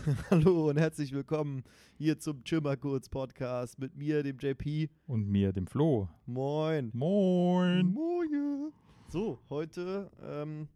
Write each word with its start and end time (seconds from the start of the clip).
Hallo 0.30 0.70
und 0.70 0.78
herzlich 0.78 1.12
willkommen 1.12 1.62
hier 1.98 2.18
zum 2.18 2.42
Chimmer 2.44 2.76
Kurz 2.76 3.08
Podcast 3.08 3.78
mit 3.78 3.96
mir, 3.96 4.22
dem 4.22 4.38
JP. 4.38 4.88
Und 5.06 5.28
mir, 5.28 5.52
dem 5.52 5.66
Flo. 5.66 6.08
Moin. 6.26 6.90
Moin. 6.94 7.92
Moin. 7.92 8.72
So, 9.08 9.38
heute 9.50 10.10
ähm, 10.22 10.68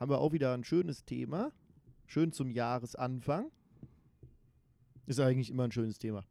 haben 0.00 0.10
wir 0.10 0.18
auch 0.18 0.32
wieder 0.32 0.54
ein 0.54 0.64
schönes 0.64 1.04
Thema. 1.04 1.52
Schön 2.06 2.32
zum 2.32 2.50
Jahresanfang. 2.50 3.50
Ist 5.06 5.20
eigentlich 5.20 5.50
immer 5.50 5.64
ein 5.64 5.72
schönes 5.72 5.98
Thema. 5.98 6.24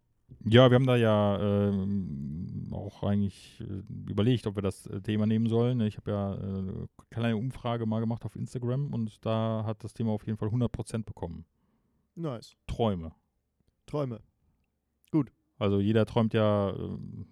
Ja, 0.43 0.69
wir 0.69 0.75
haben 0.75 0.87
da 0.87 0.95
ja 0.95 1.39
ähm, 1.39 2.69
auch 2.71 3.03
eigentlich 3.03 3.61
äh, 3.61 4.09
überlegt, 4.09 4.47
ob 4.47 4.55
wir 4.55 4.63
das 4.63 4.85
äh, 4.87 5.01
Thema 5.01 5.25
nehmen 5.25 5.47
sollen. 5.47 5.79
Ich 5.81 5.97
habe 5.97 6.11
ja 6.11 6.35
äh, 6.35 6.37
eine 6.37 6.89
kleine 7.09 7.37
Umfrage 7.37 7.85
mal 7.85 7.99
gemacht 7.99 8.25
auf 8.25 8.35
Instagram 8.35 8.93
und 8.93 9.25
da 9.25 9.63
hat 9.65 9.83
das 9.83 9.93
Thema 9.93 10.11
auf 10.11 10.25
jeden 10.25 10.37
Fall 10.37 10.49
100% 10.49 11.03
bekommen. 11.03 11.45
Nice. 12.21 12.55
Träume. 12.67 13.11
Träume. 13.85 14.21
Also 15.57 15.79
jeder 15.79 16.07
träumt 16.07 16.33
ja 16.33 16.73
ähm, 16.75 17.27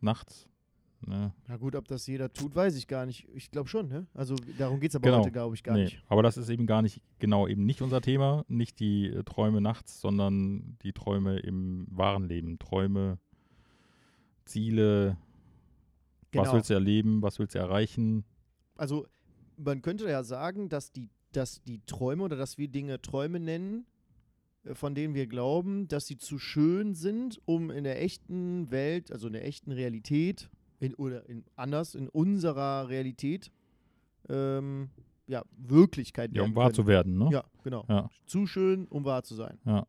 nachts. 0.00 0.46
Ne? 1.06 1.32
Na 1.46 1.56
gut, 1.56 1.74
ob 1.74 1.88
das 1.88 2.06
jeder 2.06 2.30
tut, 2.30 2.54
weiß 2.54 2.76
ich 2.76 2.86
gar 2.86 3.06
nicht. 3.06 3.26
Ich 3.32 3.50
glaube 3.50 3.68
schon, 3.70 3.88
ne? 3.88 4.06
Also 4.12 4.34
darum 4.58 4.78
geht 4.78 4.90
es 4.90 4.96
aber 4.96 5.04
Genau. 5.08 5.20
heute, 5.20 5.32
glaube 5.32 5.54
ich, 5.54 5.62
gar 5.62 5.74
nee, 5.74 5.84
nicht. 5.84 6.02
aber 6.08 6.22
das 6.22 6.36
ist 6.36 6.50
eben 6.50 6.66
gar 6.66 6.82
nicht, 6.82 7.00
genau, 7.18 7.48
eben 7.48 7.64
nicht 7.64 7.80
unser 7.80 8.02
Thema. 8.02 8.44
Nicht 8.48 8.78
die 8.78 9.06
äh, 9.06 9.22
Träume 9.24 9.62
nachts, 9.62 10.02
sondern 10.02 10.76
die 10.82 10.92
Träume 10.92 11.38
im 11.38 11.86
wahren 11.90 12.24
Leben. 12.28 12.58
Träume, 12.58 13.18
Ziele, 14.44 15.16
was 16.32 16.42
Genau. 16.42 16.52
willst 16.54 16.68
du 16.70 16.74
erleben, 16.74 17.22
was 17.22 17.38
willst 17.38 17.54
du 17.54 17.58
erreichen. 17.58 18.24
Also 18.76 19.06
man 19.56 19.80
könnte 19.80 20.08
ja 20.10 20.22
sagen, 20.24 20.68
dass 20.68 20.92
die, 20.92 21.08
dass 21.32 21.62
die 21.62 21.80
Träume 21.86 22.24
oder 22.24 22.36
dass 22.36 22.58
wir 22.58 22.68
Dinge 22.68 23.00
Träume 23.00 23.40
nennen, 23.40 23.86
von 24.74 24.94
denen 24.94 25.14
wir 25.14 25.26
glauben, 25.26 25.88
dass 25.88 26.06
sie 26.06 26.18
zu 26.18 26.38
schön 26.38 26.94
sind, 26.94 27.40
um 27.44 27.70
in 27.70 27.84
der 27.84 28.02
echten 28.02 28.70
Welt, 28.70 29.12
also 29.12 29.26
in 29.26 29.34
der 29.34 29.46
echten 29.46 29.72
Realität, 29.72 30.48
in, 30.80 30.94
oder 30.94 31.28
in, 31.28 31.44
anders, 31.56 31.94
in 31.94 32.08
unserer 32.08 32.88
Realität, 32.88 33.50
ähm, 34.28 34.90
ja, 35.26 35.42
Wirklichkeit 35.56 36.32
Ja, 36.34 36.42
um 36.42 36.54
wahr 36.54 36.72
zu 36.72 36.82
können. 36.82 36.88
werden, 36.88 37.18
ne? 37.18 37.28
Ja, 37.32 37.44
genau. 37.62 37.84
Ja. 37.88 38.08
Zu 38.26 38.46
schön, 38.46 38.86
um 38.88 39.04
wahr 39.04 39.22
zu 39.22 39.34
sein. 39.34 39.58
Ja, 39.64 39.86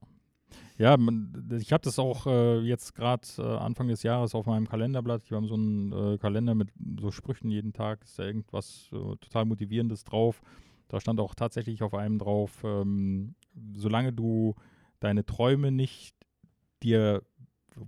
ja 0.78 0.98
man, 0.98 1.48
ich 1.60 1.72
habe 1.72 1.84
das 1.84 2.00
auch 2.00 2.26
äh, 2.26 2.60
jetzt 2.62 2.96
gerade 2.96 3.28
äh, 3.38 3.42
Anfang 3.42 3.88
des 3.88 4.04
Jahres 4.04 4.34
auf 4.34 4.46
meinem 4.46 4.68
Kalenderblatt. 4.68 5.30
Wir 5.30 5.38
haben 5.38 5.48
so 5.48 5.56
einen 5.56 5.92
äh, 5.92 6.18
Kalender 6.18 6.56
mit 6.56 6.70
so 7.00 7.12
Sprüchen 7.12 7.52
jeden 7.52 7.74
Tag, 7.74 8.04
ist 8.04 8.18
da 8.18 8.24
irgendwas 8.24 8.90
äh, 8.92 9.16
total 9.18 9.46
Motivierendes 9.46 10.04
drauf. 10.04 10.42
Da 10.88 11.00
stand 11.00 11.20
auch 11.20 11.36
tatsächlich 11.36 11.84
auf 11.84 11.94
einem 11.94 12.18
drauf, 12.18 12.64
ähm, 12.64 13.36
solange 13.74 14.14
du 14.14 14.56
deine 15.00 15.26
Träume 15.26 15.72
nicht 15.72 16.16
dir 16.84 17.24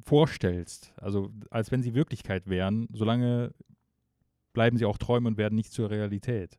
vorstellst, 0.03 0.94
also 0.98 1.31
als 1.50 1.72
wenn 1.72 1.81
sie 1.81 1.94
Wirklichkeit 1.95 2.48
wären, 2.48 2.88
solange 2.94 3.53
bleiben 4.53 4.78
sie 4.78 4.86
auch 4.86 4.98
Träume 4.98 5.28
und 5.28 5.38
werden 5.38 5.56
nicht 5.56 5.72
zur 5.72 5.89
Realität. 5.89 6.58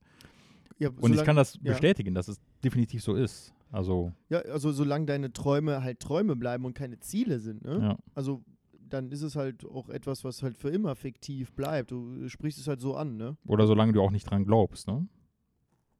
Ja, 0.78 0.88
Und 0.88 0.98
ich 0.98 1.08
solang- 1.08 1.26
kann 1.26 1.36
das 1.36 1.54
ja. 1.56 1.72
bestätigen, 1.72 2.14
dass 2.14 2.28
es 2.28 2.40
definitiv 2.64 3.02
so 3.02 3.14
ist. 3.14 3.52
Also, 3.70 4.12
Ja, 4.30 4.40
also 4.40 4.72
solange 4.72 5.06
deine 5.06 5.32
Träume 5.32 5.82
halt 5.84 6.00
Träume 6.00 6.34
bleiben 6.34 6.64
und 6.64 6.74
keine 6.74 6.98
Ziele 6.98 7.38
sind, 7.38 7.64
ne? 7.64 7.78
ja. 7.80 7.98
Also 8.14 8.42
dann 8.88 9.12
ist 9.12 9.22
es 9.22 9.36
halt 9.36 9.64
auch 9.64 9.88
etwas, 9.88 10.24
was 10.24 10.42
halt 10.42 10.56
für 10.56 10.70
immer 10.70 10.96
fiktiv 10.96 11.52
bleibt. 11.52 11.92
Du 11.92 12.28
sprichst 12.28 12.58
es 12.58 12.66
halt 12.66 12.80
so 12.80 12.96
an, 12.96 13.16
ne? 13.16 13.36
Oder 13.46 13.68
solange 13.68 13.92
du 13.92 14.02
auch 14.02 14.10
nicht 14.10 14.28
dran 14.28 14.44
glaubst, 14.44 14.88
ne? 14.88 15.06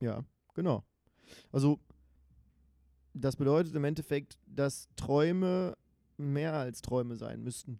Ja, 0.00 0.24
genau. 0.54 0.82
Also 1.52 1.78
das 3.15 3.37
bedeutet 3.37 3.75
im 3.75 3.84
Endeffekt, 3.84 4.38
dass 4.47 4.88
Träume 4.97 5.76
mehr 6.16 6.54
als 6.54 6.82
Träume 6.82 7.16
sein 7.16 7.43
müssten. 7.43 7.78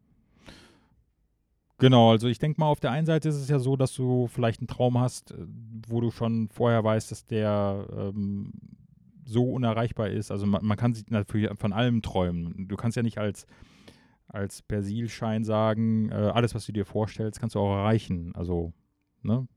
Genau, 1.79 2.11
also 2.11 2.29
ich 2.29 2.39
denke 2.39 2.61
mal, 2.61 2.67
auf 2.67 2.81
der 2.81 2.91
einen 2.91 3.07
Seite 3.07 3.31
ist 3.31 3.37
es 3.37 3.49
ja 3.49 3.59
so, 3.59 3.75
dass 3.75 3.95
du 3.95 4.27
vielleicht 4.27 4.61
einen 4.61 4.69
Traum 4.69 4.99
hast, 4.99 5.33
äh, 5.33 5.47
wo 5.89 6.01
du 6.01 6.11
schon 6.11 6.49
vorher 6.51 6.85
weißt, 6.85 7.11
dass 7.11 7.25
der 7.25 7.87
ähm, 7.97 8.53
so 9.25 9.51
unerreichbar 9.51 10.11
ist. 10.11 10.31
Also 10.31 10.47
man, 10.47 10.65
man 10.65 10.77
kann 10.77 10.93
sich 10.93 11.09
natürlich 11.09 11.49
von 11.59 11.73
allem 11.73 12.03
träumen. 12.03 12.69
Du 12.69 12.77
kannst 12.77 12.97
ja 12.97 13.03
nicht 13.03 13.19
als, 13.19 13.47
als 14.29 14.61
Persilschein 14.61 15.43
sagen, 15.45 16.11
äh, 16.11 16.15
alles, 16.15 16.55
was 16.55 16.67
du 16.67 16.73
dir 16.73 16.85
vorstellst, 16.85 17.41
kannst 17.41 17.55
du 17.55 17.61
auch 17.61 17.75
erreichen. 17.75 18.35
Also, 18.35 18.75
ne? 19.23 19.49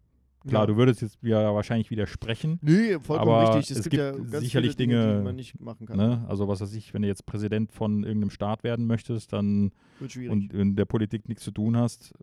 Klar, 0.47 0.63
ja. 0.63 0.67
du 0.67 0.75
würdest 0.75 1.01
jetzt 1.01 1.17
ja 1.21 1.53
wahrscheinlich 1.53 1.89
widersprechen. 1.89 2.59
Nee, 2.61 2.99
vollkommen 2.99 3.31
aber 3.31 3.57
richtig. 3.57 3.71
Es, 3.71 3.85
es 3.85 3.89
gibt, 3.89 4.01
ja 4.01 4.11
gibt 4.11 4.31
ganz 4.31 4.43
sicherlich 4.43 4.75
viele 4.75 4.87
Dinge, 4.87 5.01
Dinge, 5.01 5.17
die 5.17 5.23
man 5.23 5.35
nicht 5.35 5.59
machen 5.59 5.87
kann. 5.87 5.97
Ne? 5.97 6.25
Also 6.27 6.47
was 6.47 6.59
weiß 6.59 6.73
ich, 6.73 6.93
wenn 6.93 7.01
du 7.01 7.07
jetzt 7.07 7.25
Präsident 7.25 7.71
von 7.71 8.03
irgendeinem 8.03 8.29
Staat 8.29 8.63
werden 8.63 8.85
möchtest, 8.85 9.31
dann 9.31 9.71
und 9.99 10.53
in 10.53 10.75
der 10.75 10.85
Politik 10.85 11.29
nichts 11.29 11.43
zu 11.43 11.51
tun 11.51 11.77
hast, 11.77 12.13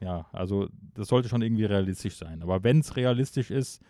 ja, 0.00 0.26
also 0.32 0.68
das 0.94 1.08
sollte 1.08 1.28
schon 1.28 1.40
irgendwie 1.40 1.64
realistisch 1.64 2.16
sein. 2.16 2.42
Aber 2.42 2.62
wenn 2.62 2.80
es 2.80 2.96
realistisch 2.96 3.50
ist, 3.50 3.80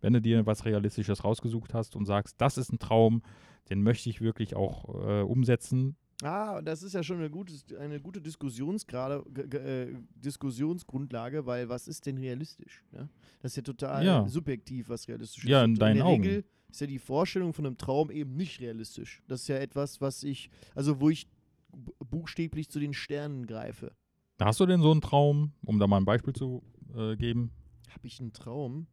wenn 0.00 0.12
du 0.12 0.20
dir 0.20 0.46
was 0.46 0.64
Realistisches 0.64 1.24
rausgesucht 1.24 1.74
hast 1.74 1.96
und 1.96 2.04
sagst, 2.04 2.40
das 2.40 2.58
ist 2.58 2.72
ein 2.72 2.78
Traum, 2.78 3.22
den 3.70 3.82
möchte 3.82 4.10
ich 4.10 4.20
wirklich 4.20 4.54
auch 4.54 4.88
äh, 5.06 5.22
umsetzen, 5.22 5.96
Ah, 6.22 6.62
das 6.62 6.82
ist 6.82 6.92
ja 6.92 7.02
schon 7.02 7.18
eine 7.18 7.28
gute, 7.28 7.52
eine 7.78 8.00
gute 8.00 8.20
Diskussionsgrade, 8.20 9.24
äh, 9.58 9.94
Diskussionsgrundlage, 10.14 11.44
weil 11.46 11.68
was 11.68 11.88
ist 11.88 12.06
denn 12.06 12.18
realistisch? 12.18 12.84
Ne? 12.92 13.08
Das 13.42 13.52
ist 13.52 13.56
ja 13.56 13.62
total 13.62 14.04
Ja. 14.04 14.28
subjektiv, 14.28 14.88
was 14.88 15.08
realistisch 15.08 15.44
Ja, 15.44 15.60
ist. 15.60 15.64
in 15.64 15.70
Und 15.72 15.78
deinen 15.80 15.96
der 15.96 16.06
Augen. 16.06 16.22
Regel 16.22 16.44
ist 16.70 16.80
ja 16.80 16.86
die 16.86 16.98
Vorstellung 16.98 17.52
von 17.52 17.66
einem 17.66 17.76
Traum 17.78 18.10
eben 18.10 18.36
nicht 18.36 18.60
realistisch. 18.60 19.22
Das 19.28 19.42
ist 19.42 19.48
ja 19.48 19.56
etwas, 19.56 20.00
was 20.00 20.22
ich, 20.22 20.50
also 20.74 21.00
wo 21.00 21.10
ich 21.10 21.26
bu- 21.72 21.92
buchstäblich 22.08 22.68
zu 22.70 22.78
den 22.80 22.94
Sternen 22.94 23.46
greife. 23.46 23.92
hast 24.40 24.60
du 24.60 24.66
denn 24.66 24.82
so 24.82 24.90
einen 24.92 25.00
Traum, 25.00 25.52
um 25.64 25.78
da 25.78 25.86
mal 25.86 25.98
ein 25.98 26.04
Beispiel 26.04 26.32
zu 26.34 26.62
äh, 26.96 27.16
geben? 27.16 27.50
Habe 27.90 28.06
ich 28.06 28.20
einen 28.20 28.32
Traum? 28.32 28.86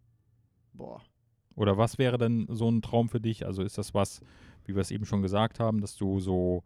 Boah. 0.74 1.02
Oder 1.56 1.78
was 1.78 1.98
wäre 1.98 2.18
denn 2.18 2.48
so 2.50 2.70
ein 2.70 2.82
Traum 2.82 3.10
für 3.10 3.20
dich? 3.20 3.46
Also 3.46 3.62
ist 3.62 3.78
das 3.78 3.94
was, 3.94 4.22
wie 4.66 4.74
wir 4.76 4.82
es 4.82 4.92
eben 4.92 5.06
schon 5.06 5.22
gesagt 5.22 5.60
haben, 5.60 5.82
dass 5.82 5.96
du 5.98 6.20
so, 6.20 6.64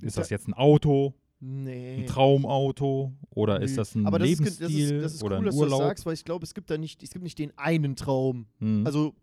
ist 0.00 0.16
das 0.18 0.30
jetzt 0.30 0.48
ein 0.48 0.54
Auto, 0.54 1.14
Nee. 1.42 2.02
ein 2.02 2.06
Traumauto 2.06 3.14
oder 3.30 3.62
ist 3.62 3.78
das 3.78 3.94
ein 3.94 4.06
Aber 4.06 4.18
das 4.18 4.28
ist, 4.28 4.38
Lebensstil 4.40 4.68
ge- 4.68 4.76
das 4.76 4.92
ist, 4.92 5.04
das 5.04 5.14
ist 5.14 5.22
oder 5.24 5.36
cool, 5.36 5.42
ein 5.42 5.46
dass 5.46 5.54
du 5.56 5.60
das 5.62 5.72
Urlaub? 5.72 5.80
sagst, 5.88 6.06
weil 6.06 6.14
ich 6.14 6.24
glaube, 6.24 6.44
es 6.44 6.52
gibt 6.54 6.68
da 6.70 6.76
nicht, 6.76 7.02
es 7.02 7.10
gibt 7.10 7.22
nicht 7.22 7.38
den 7.38 7.56
einen 7.56 7.96
Traum. 7.96 8.46
Hm. 8.58 8.86
Also, 8.86 9.14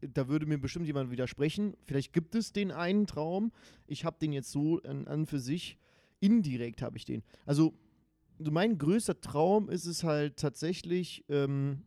da 0.00 0.28
würde 0.28 0.46
mir 0.46 0.58
bestimmt 0.58 0.86
jemand 0.86 1.10
widersprechen. 1.10 1.74
Vielleicht 1.84 2.12
gibt 2.12 2.34
es 2.36 2.52
den 2.52 2.70
einen 2.70 3.06
Traum. 3.06 3.52
Ich 3.86 4.04
habe 4.04 4.16
den 4.20 4.32
jetzt 4.32 4.50
so 4.52 4.80
an, 4.82 5.06
an 5.08 5.26
für 5.26 5.40
sich. 5.40 5.76
Indirekt 6.20 6.82
habe 6.82 6.96
ich 6.96 7.04
den. 7.04 7.22
Also, 7.46 7.74
so 8.38 8.50
mein 8.52 8.78
größter 8.78 9.20
Traum 9.20 9.68
ist 9.68 9.86
es 9.86 10.04
halt 10.04 10.36
tatsächlich, 10.36 11.24
ähm, 11.28 11.82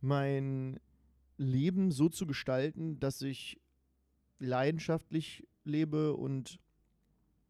mein 0.00 0.78
Leben 1.36 1.90
so 1.90 2.08
zu 2.08 2.26
gestalten, 2.26 3.00
dass 3.00 3.22
ich 3.22 3.60
leidenschaftlich 4.38 5.46
lebe 5.68 6.14
und 6.14 6.58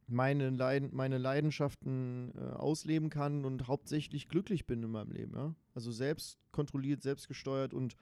meine, 0.09 0.51
Leiden, 0.51 0.91
meine 0.93 1.19
Leidenschaften 1.19 2.33
äh, 2.37 2.55
ausleben 2.55 3.11
kann 3.11 3.45
und 3.45 3.69
hauptsächlich 3.69 4.29
glücklich 4.29 4.67
bin 4.67 4.83
in 4.83 4.91
meinem 4.91 5.13
Leben. 5.13 5.35
Ja? 5.35 5.55
Also 5.75 5.93
selbst 5.93 6.39
kontrolliert, 6.51 7.03
selbstgesteuert 7.03 7.75
und 7.75 7.95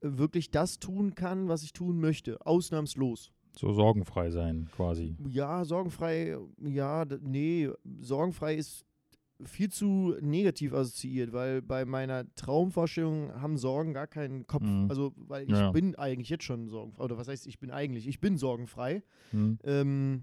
äh, 0.00 0.08
wirklich 0.18 0.50
das 0.50 0.78
tun 0.78 1.14
kann, 1.14 1.48
was 1.48 1.62
ich 1.62 1.72
tun 1.72 2.00
möchte. 2.00 2.44
Ausnahmslos. 2.44 3.32
so 3.56 3.72
sorgenfrei 3.72 4.30
sein 4.30 4.68
quasi. 4.74 5.16
Ja, 5.28 5.64
sorgenfrei, 5.64 6.36
ja, 6.58 7.04
nee, 7.20 7.70
sorgenfrei 8.00 8.56
ist 8.56 8.84
viel 9.44 9.70
zu 9.70 10.16
negativ 10.20 10.72
assoziiert, 10.72 11.32
weil 11.32 11.60
bei 11.62 11.84
meiner 11.84 12.24
Traumvorstellung 12.36 13.32
haben 13.40 13.58
Sorgen 13.58 13.92
gar 13.92 14.06
keinen 14.06 14.46
Kopf. 14.46 14.62
Mhm. 14.64 14.86
Also, 14.88 15.12
weil 15.16 15.44
ich 15.44 15.50
Ja. 15.50 15.70
bin 15.72 15.94
eigentlich 15.96 16.30
jetzt 16.30 16.44
schon 16.44 16.68
sorgenfrei. 16.68 17.04
Oder 17.04 17.18
was 17.18 17.28
heißt, 17.28 17.46
ich 17.46 17.58
bin 17.58 17.70
eigentlich? 17.70 18.06
Ich 18.08 18.20
bin 18.20 18.38
sorgenfrei. 18.38 19.02
Hm. 19.32 19.58
Ähm, 19.64 20.22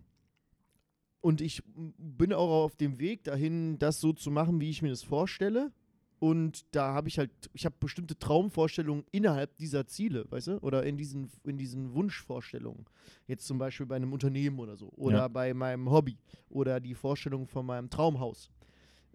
und 1.21 1.41
ich 1.41 1.63
bin 1.97 2.33
auch 2.33 2.49
auf 2.65 2.75
dem 2.75 2.99
Weg 2.99 3.23
dahin, 3.23 3.77
das 3.79 4.01
so 4.01 4.13
zu 4.13 4.29
machen, 4.31 4.59
wie 4.59 4.69
ich 4.69 4.81
mir 4.81 4.89
das 4.89 5.03
vorstelle. 5.03 5.71
Und 6.19 6.65
da 6.73 6.93
habe 6.93 7.09
ich 7.09 7.17
halt, 7.19 7.31
ich 7.53 7.65
habe 7.65 7.75
bestimmte 7.79 8.17
Traumvorstellungen 8.17 9.03
innerhalb 9.11 9.55
dieser 9.57 9.85
Ziele, 9.87 10.25
weißt 10.31 10.47
du? 10.47 10.57
Oder 10.59 10.83
in 10.85 10.97
diesen, 10.97 11.29
in 11.43 11.57
diesen 11.57 11.93
Wunschvorstellungen. 11.93 12.85
Jetzt 13.27 13.45
zum 13.45 13.57
Beispiel 13.57 13.85
bei 13.85 13.97
einem 13.97 14.11
Unternehmen 14.13 14.57
oder 14.59 14.77
so. 14.77 14.89
Oder 14.95 15.17
Ja. 15.17 15.27
bei 15.27 15.53
meinem 15.53 15.89
Hobby. 15.91 16.17
Oder 16.49 16.79
die 16.79 16.95
Vorstellung 16.95 17.45
von 17.47 17.65
meinem 17.65 17.89
Traumhaus. 17.89 18.49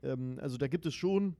Ähm, 0.02 0.38
also 0.40 0.56
da 0.56 0.68
gibt 0.68 0.86
es 0.86 0.94
schon, 0.94 1.36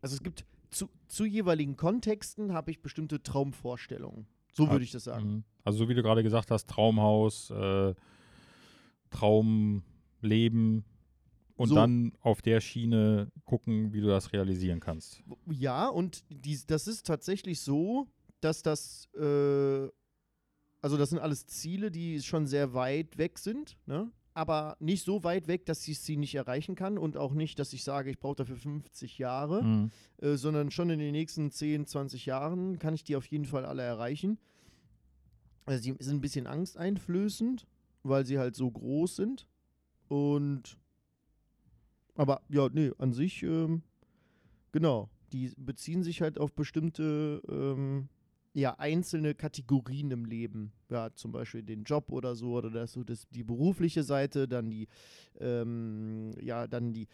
also 0.00 0.14
es 0.14 0.22
gibt 0.22 0.44
zu, 0.70 0.88
zu 1.08 1.24
jeweiligen 1.24 1.76
Kontexten 1.76 2.52
habe 2.52 2.70
ich 2.70 2.80
bestimmte 2.80 3.22
Traumvorstellungen. 3.22 4.26
So 4.52 4.66
Ah, 4.66 4.70
würde 4.72 4.84
ich 4.84 4.90
das 4.92 5.04
sagen. 5.04 5.28
Mhm. 5.28 5.44
Also 5.64 5.78
so 5.78 5.88
wie 5.88 5.94
du 5.94 6.02
gerade 6.02 6.22
gesagt 6.22 6.50
hast, 6.50 6.68
Traumhaus, 6.68 7.50
äh, 7.50 7.94
Traumleben 9.10 10.84
und 11.56 11.68
So. 11.68 11.74
dann 11.74 12.12
auf 12.20 12.42
der 12.42 12.60
Schiene 12.60 13.30
gucken, 13.44 13.92
wie 13.92 14.00
du 14.00 14.06
das 14.08 14.32
realisieren 14.32 14.80
kannst. 14.80 15.22
Ja, 15.50 15.88
und 15.88 16.24
dies, 16.30 16.66
das 16.66 16.86
ist 16.86 17.06
tatsächlich 17.06 17.60
so, 17.60 18.06
dass 18.40 18.62
das 18.62 19.08
äh, 19.14 19.88
also 20.80 20.96
das 20.96 21.10
sind 21.10 21.18
alles 21.18 21.46
Ziele, 21.46 21.90
die 21.90 22.22
schon 22.22 22.46
sehr 22.46 22.72
weit 22.72 23.18
weg 23.18 23.38
sind, 23.38 23.76
ne? 23.86 24.10
Aber 24.38 24.76
nicht 24.78 25.04
so 25.04 25.24
weit 25.24 25.48
weg, 25.48 25.66
dass 25.66 25.86
ich 25.88 25.98
sie 25.98 26.16
nicht 26.16 26.34
erreichen 26.36 26.76
kann 26.76 26.96
und 26.96 27.16
auch 27.16 27.32
nicht, 27.34 27.58
dass 27.58 27.72
ich 27.72 27.82
sage, 27.82 28.08
ich 28.10 28.20
brauche 28.20 28.36
dafür 28.36 28.56
50 28.56 29.18
Jahre, 29.18 29.64
Mhm. 29.64 29.90
äh, 30.22 30.36
sondern 30.36 30.70
schon 30.70 30.90
in 30.90 31.00
den 31.00 31.10
nächsten 31.12 31.50
10, 31.50 31.86
20 31.86 32.24
Jahren 32.26 32.78
kann 32.78 32.94
ich 32.94 33.02
die 33.02 33.16
auf 33.16 33.26
jeden 33.26 33.46
Fall 33.46 33.64
alle 33.64 33.82
erreichen. 33.82 34.38
Also 35.66 35.82
die 35.82 36.02
sind 36.02 36.16
ein 36.18 36.20
bisschen 36.20 36.46
angsteinflößend, 36.46 37.66
weil 38.04 38.24
sie 38.24 38.38
halt 38.38 38.54
so 38.54 38.70
groß 38.70 39.16
sind. 39.16 39.48
Und 40.06 40.78
aber 42.14 42.40
ja, 42.48 42.68
nee, 42.72 42.92
an 42.98 43.12
sich, 43.12 43.42
ähm, 43.42 43.82
genau, 44.72 45.10
die 45.32 45.52
beziehen 45.56 46.02
sich 46.02 46.22
halt 46.22 46.38
auf 46.38 46.52
bestimmte 46.54 47.42
ähm, 47.48 48.08
ja, 48.54 48.74
einzelne 48.78 49.34
Kategorien 49.34 50.10
im 50.10 50.24
Leben. 50.24 50.72
Ja, 50.90 51.12
zum 51.14 51.32
Beispiel 51.32 51.62
den 51.62 51.84
Job 51.84 52.10
oder 52.10 52.34
so, 52.34 52.54
oder 52.54 52.70
das, 52.70 52.92
so 52.92 53.04
das, 53.04 53.28
die 53.30 53.44
berufliche 53.44 54.02
Seite, 54.02 54.48
dann 54.48 54.70
die, 54.70 54.88
ähm, 55.38 56.32
ja, 56.40 56.66
dann 56.66 56.92
die, 56.92 57.08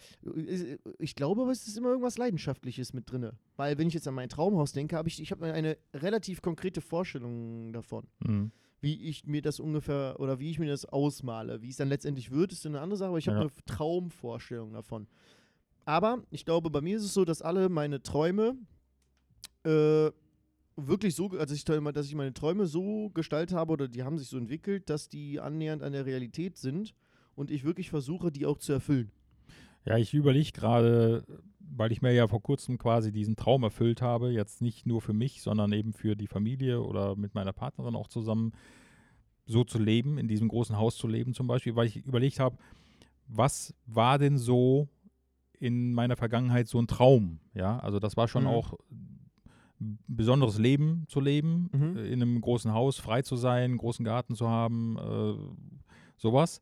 ich 0.99 1.15
glaube, 1.15 1.43
aber 1.43 1.51
es 1.51 1.67
ist 1.67 1.77
immer 1.77 1.89
irgendwas 1.91 2.17
Leidenschaftliches 2.19 2.93
mit 2.93 3.11
drin. 3.11 3.33
Weil, 3.57 3.77
wenn 3.79 3.89
ich 3.89 3.95
jetzt 3.95 4.09
an 4.09 4.15
mein 4.15 4.29
Traumhaus 4.29 4.73
denke, 4.73 4.97
habe 4.97 5.09
ich, 5.09 5.21
ich 5.21 5.31
habe 5.33 5.53
eine 5.53 5.77
relativ 5.93 6.41
konkrete 6.41 6.81
Vorstellung 6.81 7.73
davon 7.73 8.07
Mhm. 8.25 8.51
wie 8.81 9.09
ich 9.09 9.27
mir 9.27 9.41
das 9.43 9.61
ungefähr 9.61 10.17
oder 10.21 10.39
wie 10.39 10.51
ich 10.51 10.59
mir 10.59 10.69
das 10.69 10.85
ausmale. 10.85 11.63
Wie 11.63 11.71
es 11.71 11.77
dann 11.77 11.89
letztendlich 11.89 12.31
wird, 12.31 12.53
ist 12.53 12.65
eine 12.67 12.81
andere 12.81 12.99
Sache, 12.99 13.09
aber 13.09 13.19
ich 13.19 13.29
habe 13.29 13.39
Ja. 13.39 13.43
eine 13.43 13.51
Traumvorstellung 13.67 14.73
davon. 14.73 15.07
Aber 15.87 16.23
ich 16.31 16.45
glaube, 16.45 16.71
bei 16.71 16.81
mir 16.81 16.97
ist 16.97 17.05
es 17.05 17.13
so, 17.15 17.25
dass 17.25 17.43
alle 17.43 17.69
meine 17.69 18.03
Träume 18.03 18.57
äh, 19.65 20.11
wirklich 20.77 21.15
so, 21.15 21.31
also 21.31 21.55
ich, 21.55 21.65
dass 21.65 22.07
ich 22.07 22.15
meine 22.15 22.35
Träume 22.35 22.67
so 22.67 23.11
gestaltet 23.11 23.57
habe 23.57 23.73
oder 23.73 23.89
die 23.89 24.03
haben 24.03 24.19
sich 24.19 24.29
so 24.29 24.39
entwickelt, 24.39 24.91
dass 24.91 25.09
die 25.09 25.41
annähernd 25.41 25.83
an 25.83 25.93
der 25.93 26.07
Realität 26.07 26.57
sind 26.57 26.95
und 27.35 27.51
ich 27.51 27.65
wirklich 27.65 27.91
versuche, 27.91 28.33
die 28.33 28.47
auch 28.47 28.59
zu 28.59 28.73
erfüllen. 28.73 29.11
Ja, 29.85 29.99
ich 29.99 30.15
überlege 30.15 30.53
gerade, 30.53 31.25
weil 31.59 31.93
ich 31.93 32.01
mir 32.01 32.13
ja 32.13 32.27
vor 32.27 32.43
kurzem 32.43 32.79
quasi 32.79 33.13
diesen 33.13 33.37
Traum 33.37 33.63
erfüllt 33.63 34.01
habe, 34.01 34.31
jetzt 34.31 34.63
nicht 34.63 34.87
nur 34.87 35.03
für 35.03 35.13
mich, 35.13 35.43
sondern 35.43 35.73
eben 35.73 35.93
für 35.93 36.17
die 36.17 36.27
Familie 36.27 36.83
oder 36.83 37.17
mit 37.17 37.35
meiner 37.35 37.53
Partnerin 37.53 37.95
auch 37.95 38.09
zusammen, 38.09 38.53
so 39.47 39.63
zu 39.63 39.79
leben, 39.79 40.17
in 40.17 40.27
diesem 40.27 40.49
großen 40.49 40.79
Haus 40.79 40.97
zu 40.97 41.07
leben 41.07 41.35
zum 41.35 41.47
Beispiel, 41.47 41.77
weil 41.77 41.87
ich 41.87 41.97
überlegt 41.97 42.41
habe, 42.41 42.57
was 43.27 43.75
war 43.85 44.19
denn 44.19 44.39
so 44.39 44.89
in 45.59 45.93
meiner 45.93 46.17
Vergangenheit 46.17 46.67
so 46.67 46.81
ein 46.81 46.87
Traum? 46.87 47.41
Ja, 47.53 47.79
also 47.79 48.01
das 48.01 48.17
war 48.17 48.27
schon 48.27 48.45
Mhm. 48.45 48.49
auch 48.49 48.75
besonderes 49.79 50.59
Leben 50.59 51.05
zu 51.09 51.21
leben, 51.21 51.69
Mhm. 51.73 51.97
äh, 51.97 52.07
in 52.07 52.23
einem 52.23 52.41
großen 52.41 52.73
Haus 52.73 52.99
frei 52.99 53.23
zu 53.23 53.37
sein, 53.37 53.65
einen 53.73 53.77
großen 53.79 54.05
Garten 54.05 54.35
zu 54.35 54.49
haben, 54.49 54.97
äh, 54.99 55.35
sowas. 56.17 56.61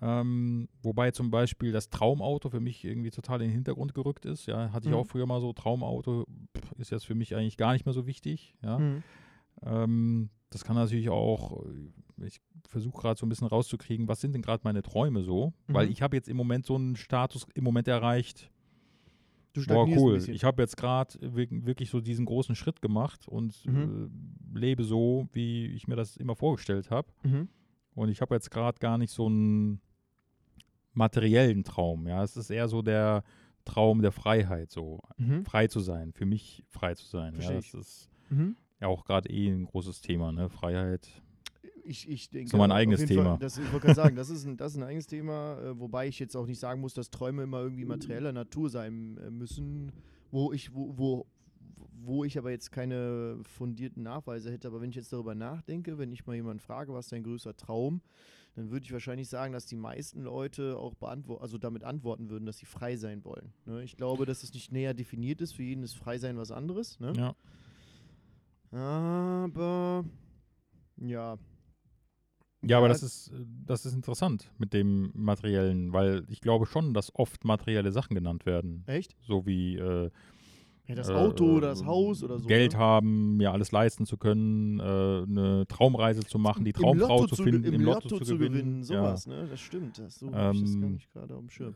Ähm, 0.00 0.68
wobei 0.82 1.12
zum 1.12 1.30
Beispiel 1.30 1.70
das 1.70 1.88
Traumauto 1.88 2.50
für 2.50 2.58
mich 2.60 2.84
irgendwie 2.84 3.10
total 3.10 3.40
in 3.40 3.48
den 3.48 3.54
Hintergrund 3.54 3.94
gerückt 3.94 4.24
ist. 4.26 4.46
Ja, 4.46 4.72
hatte 4.72 4.86
ich 4.88 4.92
Mhm. 4.92 4.98
auch 4.98 5.06
früher 5.06 5.26
mal 5.26 5.40
so. 5.40 5.52
Traumauto 5.52 6.24
pff, 6.56 6.72
ist 6.78 6.90
jetzt 6.90 7.06
für 7.06 7.14
mich 7.14 7.36
eigentlich 7.36 7.56
gar 7.56 7.72
nicht 7.72 7.84
mehr 7.86 7.92
so 7.92 8.06
wichtig. 8.06 8.54
Ja, 8.64 8.78
Mhm. 8.80 9.02
ähm, 9.62 10.30
das 10.50 10.64
kann 10.64 10.76
natürlich 10.76 11.08
auch. 11.08 11.64
äh, 11.66 12.26
Ich 12.26 12.40
versuche 12.68 13.00
gerade 13.00 13.18
so 13.18 13.26
ein 13.26 13.28
bisschen 13.30 13.48
rauszukriegen, 13.48 14.06
was 14.06 14.20
sind 14.20 14.32
denn 14.32 14.42
gerade 14.42 14.60
meine 14.64 14.82
Träume 14.82 15.22
so? 15.24 15.52
Weil 15.66 15.86
Mhm. 15.86 15.92
ich 15.92 16.02
habe 16.02 16.14
jetzt 16.16 16.28
im 16.28 16.36
Moment 16.36 16.66
so 16.66 16.74
einen 16.76 16.94
Status 16.94 17.46
im 17.54 17.64
Moment 17.64 17.88
erreicht. 17.88 18.50
Du 19.54 19.64
Boah, 19.66 19.86
cool. 19.86 20.16
Ich 20.30 20.44
habe 20.44 20.62
jetzt 20.62 20.76
gerade 20.78 21.14
wirklich 21.20 21.90
so 21.90 22.00
diesen 22.00 22.24
großen 22.24 22.54
Schritt 22.54 22.80
gemacht 22.80 23.28
und 23.28 23.64
Mhm. 23.66 24.10
äh, 24.54 24.58
lebe 24.58 24.82
so, 24.84 25.28
wie 25.32 25.66
ich 25.66 25.86
mir 25.88 25.96
das 25.96 26.16
immer 26.16 26.34
vorgestellt 26.36 26.90
habe. 26.90 27.08
Mhm. 27.22 27.48
Und 27.94 28.08
ich 28.08 28.20
habe 28.22 28.34
jetzt 28.34 28.50
gerade 28.50 28.78
gar 28.78 28.96
nicht 28.96 29.10
so 29.12 29.26
einen 29.26 29.80
materiellen 30.94 31.64
Traum. 31.64 32.06
Ja, 32.06 32.22
es 32.22 32.36
ist 32.36 32.50
eher 32.50 32.68
so 32.68 32.82
der 32.82 33.22
Traum 33.64 34.02
der 34.02 34.12
Freiheit, 34.12 34.70
so 34.70 35.00
Mhm. 35.18 35.44
frei 35.44 35.66
zu 35.68 35.80
sein, 35.80 36.12
für 36.12 36.26
mich 36.26 36.64
frei 36.68 36.94
zu 36.94 37.06
sein. 37.06 37.34
Ja, 37.38 37.52
das 37.52 37.66
ich. 37.66 37.74
ist 37.74 38.08
Mhm. 38.30 38.56
ja 38.80 38.88
auch 38.88 39.04
gerade 39.04 39.28
eh 39.30 39.48
ein 39.48 39.64
großes 39.66 40.00
Thema, 40.00 40.32
ne? 40.32 40.48
Freiheit. 40.48 41.08
Ich, 41.84 42.08
ich 42.08 42.30
denke, 42.30 42.52
nochmal 42.52 42.68
ein 42.68 42.72
auf 42.72 42.76
eigenes 42.78 43.04
Thema. 43.04 43.24
Fall, 43.30 43.38
das, 43.38 43.58
ich 43.58 43.72
wollte 43.72 43.86
gerade 43.86 43.94
sagen, 43.94 44.16
das 44.16 44.30
ist, 44.30 44.44
ein, 44.44 44.56
das 44.56 44.72
ist 44.72 44.78
ein 44.78 44.84
eigenes 44.84 45.06
Thema, 45.06 45.58
äh, 45.60 45.78
wobei 45.78 46.08
ich 46.08 46.18
jetzt 46.18 46.36
auch 46.36 46.46
nicht 46.46 46.58
sagen 46.58 46.80
muss, 46.80 46.94
dass 46.94 47.10
Träume 47.10 47.42
immer 47.42 47.60
irgendwie 47.60 47.84
materieller 47.84 48.32
Natur 48.32 48.70
sein 48.70 49.18
äh, 49.18 49.30
müssen, 49.30 49.92
wo 50.30 50.52
ich, 50.52 50.74
wo, 50.74 50.96
wo, 50.96 51.26
wo 52.04 52.24
ich 52.24 52.38
aber 52.38 52.50
jetzt 52.50 52.72
keine 52.72 53.38
fundierten 53.42 54.02
Nachweise 54.02 54.50
hätte. 54.50 54.68
Aber 54.68 54.80
wenn 54.80 54.90
ich 54.90 54.96
jetzt 54.96 55.12
darüber 55.12 55.34
nachdenke, 55.34 55.98
wenn 55.98 56.12
ich 56.12 56.26
mal 56.26 56.34
jemanden 56.34 56.60
frage, 56.60 56.92
was 56.92 57.06
ist 57.06 57.12
dein 57.12 57.22
größter 57.22 57.56
Traum, 57.56 58.00
dann 58.54 58.70
würde 58.70 58.84
ich 58.84 58.92
wahrscheinlich 58.92 59.28
sagen, 59.28 59.52
dass 59.52 59.66
die 59.66 59.76
meisten 59.76 60.22
Leute 60.22 60.76
auch 60.76 60.94
beantworten, 60.94 61.42
also 61.42 61.58
damit 61.58 61.84
antworten 61.84 62.28
würden, 62.28 62.44
dass 62.44 62.58
sie 62.58 62.66
frei 62.66 62.96
sein 62.96 63.24
wollen. 63.24 63.52
Ne? 63.64 63.82
Ich 63.82 63.96
glaube, 63.96 64.26
dass 64.26 64.42
es 64.42 64.52
nicht 64.52 64.72
näher 64.72 64.94
definiert 64.94 65.40
ist. 65.40 65.52
Für 65.52 65.62
jeden 65.62 65.82
ist 65.82 65.94
frei 65.94 66.18
sein 66.18 66.36
was 66.36 66.50
anderes. 66.50 67.00
Ne? 67.00 67.12
Ja. 67.16 67.34
Aber 68.78 70.04
ja. 70.96 71.38
Ja, 72.64 72.78
aber 72.78 72.88
das 72.88 73.02
ist, 73.02 73.28
äh, 73.28 73.44
das 73.66 73.84
ist 73.86 73.94
interessant 73.94 74.48
mit 74.58 74.72
dem 74.72 75.10
Materiellen, 75.14 75.92
weil 75.92 76.24
ich 76.28 76.40
glaube 76.40 76.66
schon, 76.66 76.94
dass 76.94 77.14
oft 77.14 77.44
materielle 77.44 77.92
Sachen 77.92 78.14
genannt 78.14 78.46
werden. 78.46 78.84
Echt? 78.86 79.16
So 79.26 79.46
wie 79.46 79.76
äh, 79.76 80.10
Ja, 80.88 80.96
das 80.96 81.08
äh, 81.08 81.12
Auto 81.12 81.44
oder 81.58 81.68
das 81.68 81.84
Haus 81.84 82.24
oder 82.24 82.38
so. 82.40 82.48
Geld 82.48 82.72
ne? 82.72 82.78
haben, 82.78 83.36
mir 83.36 83.52
alles 83.52 83.70
leisten 83.70 84.04
zu 84.04 84.16
können, 84.16 84.80
äh, 84.80 84.82
eine 84.82 85.64
Traumreise 85.68 86.24
zu 86.24 86.38
machen, 86.40 86.64
die 86.64 86.72
Traumfrau 86.72 87.20
Lotto 87.20 87.26
zu 87.28 87.36
zu, 87.36 87.42
finden, 87.44 87.64
im, 87.64 87.74
im 87.74 87.80
Lotto, 87.82 88.18
zu 88.18 88.36
gewinnen, 88.36 88.78
Ja. 88.80 88.84
sowas, 88.84 89.26
ne? 89.28 89.46
Das 89.48 89.60
stimmt. 89.60 89.98
Das, 89.98 90.18
so 90.18 90.32
hab 90.32 90.54
ich 90.54 90.60
das 90.62 90.72
gar 90.74 90.82
Ähm, 90.82 90.92
nicht 90.94 91.12
gerade 91.12 91.34
dem 91.34 91.48
Schirm. 91.50 91.74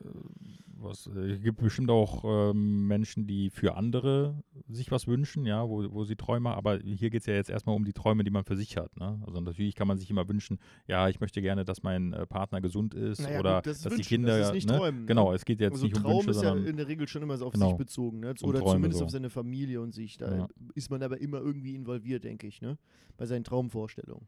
Was, 0.79 1.06
äh, 1.06 1.20
es 1.31 1.41
gibt 1.41 1.58
bestimmt 1.62 1.88
auch 1.91 2.25
ähm, 2.50 2.87
Menschen, 2.88 3.26
die 3.29 3.49
für 3.50 3.76
andere 3.76 4.43
sich 4.69 4.91
was 4.91 5.06
wünschen, 5.06 5.47
ja, 5.47 5.67
wo, 5.69 5.85
wo 5.93 6.05
sie 6.05 6.17
Träume, 6.17 6.50
aber 6.55 6.79
hier 6.81 7.09
geht 7.11 7.20
es 7.20 7.26
ja 7.26 7.35
jetzt 7.35 7.49
erstmal 7.49 7.76
um 7.76 7.85
die 7.85 7.93
Träume, 7.93 8.25
die 8.25 8.31
man 8.31 8.44
für 8.44 8.56
sich 8.56 8.76
hat. 8.76 8.94
Ne? 8.99 9.20
Also 9.26 9.41
natürlich 9.41 9.75
kann 9.76 9.87
man 9.88 9.99
sich 9.99 10.11
immer 10.11 10.29
wünschen, 10.29 10.59
ja, 10.88 11.09
ich 11.09 11.20
möchte 11.20 11.41
gerne, 11.41 11.64
dass 11.64 11.82
mein 11.85 12.12
äh, 12.12 12.26
Partner 12.26 12.61
gesund 12.61 12.93
ist 12.93 13.23
Naja, 13.23 13.38
oder 13.41 13.55
gut, 13.56 13.67
das 13.69 13.83
dass 13.83 13.92
die 13.92 13.99
Wünschen, 13.99 14.09
Kinder. 14.09 14.38
das 14.38 14.49
ist 14.49 14.54
nicht 14.54 14.69
ne? 14.69 14.76
Träumen, 14.78 15.00
ne? 15.02 15.07
Genau, 15.07 15.33
es 15.33 15.45
geht 15.45 15.61
jetzt 15.61 15.75
Also 15.75 15.87
nicht 15.87 15.97
um 15.97 16.02
Traum 16.02 16.16
Wünsche, 16.16 16.30
ist 16.33 16.42
ja 16.42 16.49
sondern 16.50 16.66
in 16.66 16.76
der 16.76 16.88
Regel 16.88 17.07
schon 17.09 17.23
immer 17.23 17.37
so 17.38 17.47
auf 17.47 17.52
Genau. 17.52 17.69
sich 17.69 17.76
bezogen, 17.78 18.21
ne? 18.21 18.35
Um 18.42 18.49
Oder 18.50 18.59
Träume 18.59 18.73
zumindest 18.75 18.96
so. 18.99 19.05
auf 19.05 19.11
seine 19.11 19.31
Familie 19.31 19.81
und 19.81 19.93
sich. 19.93 20.17
Da 20.19 20.35
Ja. 20.37 20.49
ist 20.75 20.91
man 20.91 21.03
aber 21.03 21.21
immer 21.21 21.38
irgendwie 21.38 21.75
involviert, 21.75 22.25
denke 22.25 22.47
ich, 22.47 22.61
ne? 22.61 22.79
Bei 23.17 23.26
seinen 23.26 23.45
Traumvorstellungen. 23.45 24.26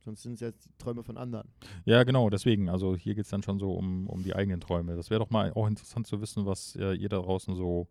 Sonst 0.00 0.22
sind 0.22 0.34
es 0.34 0.40
ja 0.40 0.50
die 0.52 0.70
Träume 0.78 1.02
von 1.02 1.16
anderen. 1.16 1.48
Ja, 1.84 2.04
genau, 2.04 2.30
deswegen. 2.30 2.68
Also 2.68 2.94
hier 2.96 3.14
geht 3.14 3.24
es 3.24 3.30
dann 3.30 3.42
schon 3.42 3.58
so 3.58 3.72
um, 3.72 4.06
um 4.08 4.22
die 4.22 4.34
eigenen 4.36 4.60
Träume. 4.60 4.94
Das 4.94 5.10
wäre 5.10 5.18
doch 5.20 5.30
mal 5.30 5.52
auch 5.52 5.66
interessant 5.66 6.06
zu 6.06 6.20
wissen, 6.20 6.46
was 6.46 6.76
äh, 6.76 6.94
ihr 6.94 7.08
da 7.08 7.18
draußen 7.18 7.56
so 7.56 7.88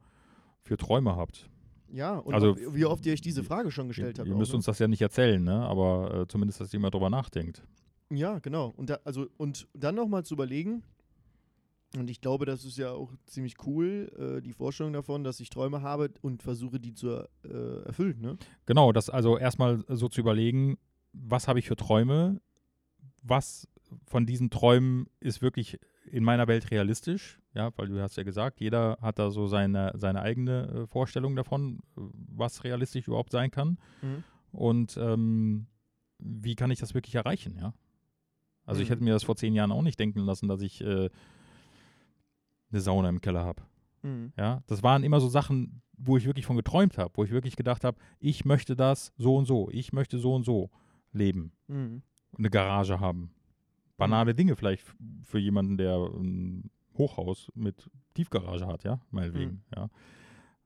für 0.61 0.77
Träume 0.77 1.15
habt. 1.15 1.49
Ja, 1.91 2.17
und 2.17 2.33
Also, 2.33 2.55
wie 2.73 2.85
oft 2.85 3.05
ihr 3.05 3.13
euch 3.13 3.21
diese 3.21 3.43
Frage 3.43 3.69
schon 3.71 3.87
gestellt 3.89 4.17
ihr 4.17 4.21
habt. 4.21 4.27
ihr 4.29 4.33
auch, 4.33 4.39
müsst 4.39 4.51
ne? 4.51 4.57
uns 4.57 4.65
das 4.65 4.79
ja 4.79 4.87
nicht 4.87 5.01
erzählen, 5.01 5.43
ne? 5.43 5.61
aber 5.65 6.21
äh, 6.21 6.27
zumindest, 6.27 6.59
dass 6.61 6.71
jemand 6.71 6.93
drüber 6.93 7.09
nachdenkt. 7.09 7.61
Ja, 8.09 8.39
genau. 8.39 8.73
Und, 8.77 8.89
da, 8.89 8.99
also, 9.03 9.27
und 9.37 9.67
dann 9.73 9.95
nochmal 9.95 10.23
zu 10.23 10.33
überlegen, 10.35 10.83
und 11.97 12.09
ich 12.09 12.21
glaube, 12.21 12.45
das 12.45 12.65
ist 12.65 12.77
ja 12.77 12.91
auch 12.91 13.11
ziemlich 13.25 13.55
cool, 13.65 14.11
äh, 14.37 14.41
die 14.41 14.53
Vorstellung 14.53 14.93
davon, 14.93 15.23
dass 15.23 15.39
ich 15.39 15.49
Träume 15.49 15.81
habe 15.81 16.09
und 16.21 16.43
versuche, 16.43 16.79
die 16.79 16.93
zu 16.93 17.09
äh, 17.43 17.83
erfüllen. 17.85 18.19
Ne? 18.21 18.37
Genau, 18.65 18.91
das 18.91 19.09
also 19.09 19.37
erstmal 19.37 19.83
so 19.87 20.09
zu 20.09 20.21
überlegen, 20.21 20.77
was 21.13 21.47
habe 21.47 21.59
ich 21.59 21.67
für 21.67 21.75
Träume, 21.75 22.41
was 23.21 23.67
von 24.05 24.25
diesen 24.25 24.49
Träumen 24.49 25.07
ist 25.19 25.41
wirklich 25.41 25.79
in 26.11 26.23
meiner 26.23 26.47
Welt 26.47 26.69
realistisch, 26.71 27.39
ja, 27.53 27.71
weil 27.77 27.87
du 27.87 27.99
hast 28.01 28.17
ja 28.17 28.23
gesagt, 28.23 28.59
jeder 28.59 28.97
hat 29.01 29.17
da 29.19 29.31
so 29.31 29.47
seine, 29.47 29.93
seine 29.95 30.21
eigene 30.21 30.67
äh, 30.83 30.87
Vorstellung 30.87 31.35
davon, 31.35 31.79
was 31.95 32.63
realistisch 32.63 33.07
überhaupt 33.07 33.31
sein 33.31 33.51
kann 33.51 33.77
Mhm. 34.01 34.23
und 34.51 34.97
ähm, 34.97 35.67
wie 36.19 36.55
kann 36.55 36.71
ich 36.71 36.79
das 36.79 36.93
wirklich 36.93 37.15
erreichen, 37.15 37.57
ja. 37.57 37.73
Also 38.65 38.81
ich 38.81 38.89
Mhm. 38.89 38.93
hätte 38.93 39.03
mir 39.03 39.13
das 39.13 39.23
vor 39.23 39.35
zehn 39.35 39.53
Jahren 39.53 39.71
auch 39.71 39.83
nicht 39.83 39.99
denken 39.99 40.21
lassen, 40.21 40.47
dass 40.47 40.61
ich 40.61 40.81
äh, 40.81 41.09
eine 42.75 42.81
Sauna 42.81 43.09
im 43.09 43.21
Keller 43.21 43.43
habe. 43.45 43.63
Mhm. 44.03 44.33
Ja, 44.37 44.61
das 44.67 44.83
waren 44.83 45.03
immer 45.03 45.19
so 45.19 45.29
Sachen, 45.29 45.81
wo 45.97 46.17
ich 46.17 46.25
wirklich 46.25 46.45
von 46.45 46.57
geträumt 46.57 46.97
habe, 46.97 47.11
wo 47.15 47.23
ich 47.23 47.31
wirklich 47.31 47.55
gedacht 47.55 47.83
habe, 47.85 47.97
ich 48.19 48.43
möchte 48.45 48.75
das 48.75 49.13
so 49.17 49.37
und 49.37 49.45
so, 49.45 49.69
ich 49.71 49.93
möchte 49.93 50.19
so 50.19 50.35
und 50.35 50.43
so 50.43 50.69
leben, 51.13 51.53
Mhm. 51.67 52.01
eine 52.37 52.49
Garage 52.49 52.99
haben. 52.99 53.31
Banale 53.97 54.35
Dinge 54.35 54.57
vielleicht 54.57 54.83
für 55.23 55.39
jemanden, 55.39 55.77
der 55.77 55.95
ein 55.97 56.69
Hochhaus 56.97 57.49
mit 57.55 57.89
Tiefgarage 58.13 58.67
hat, 58.67 58.83
ja, 58.83 58.99
meinetwegen, 59.09 59.51
Mhm. 59.51 59.61
ja. 59.75 59.89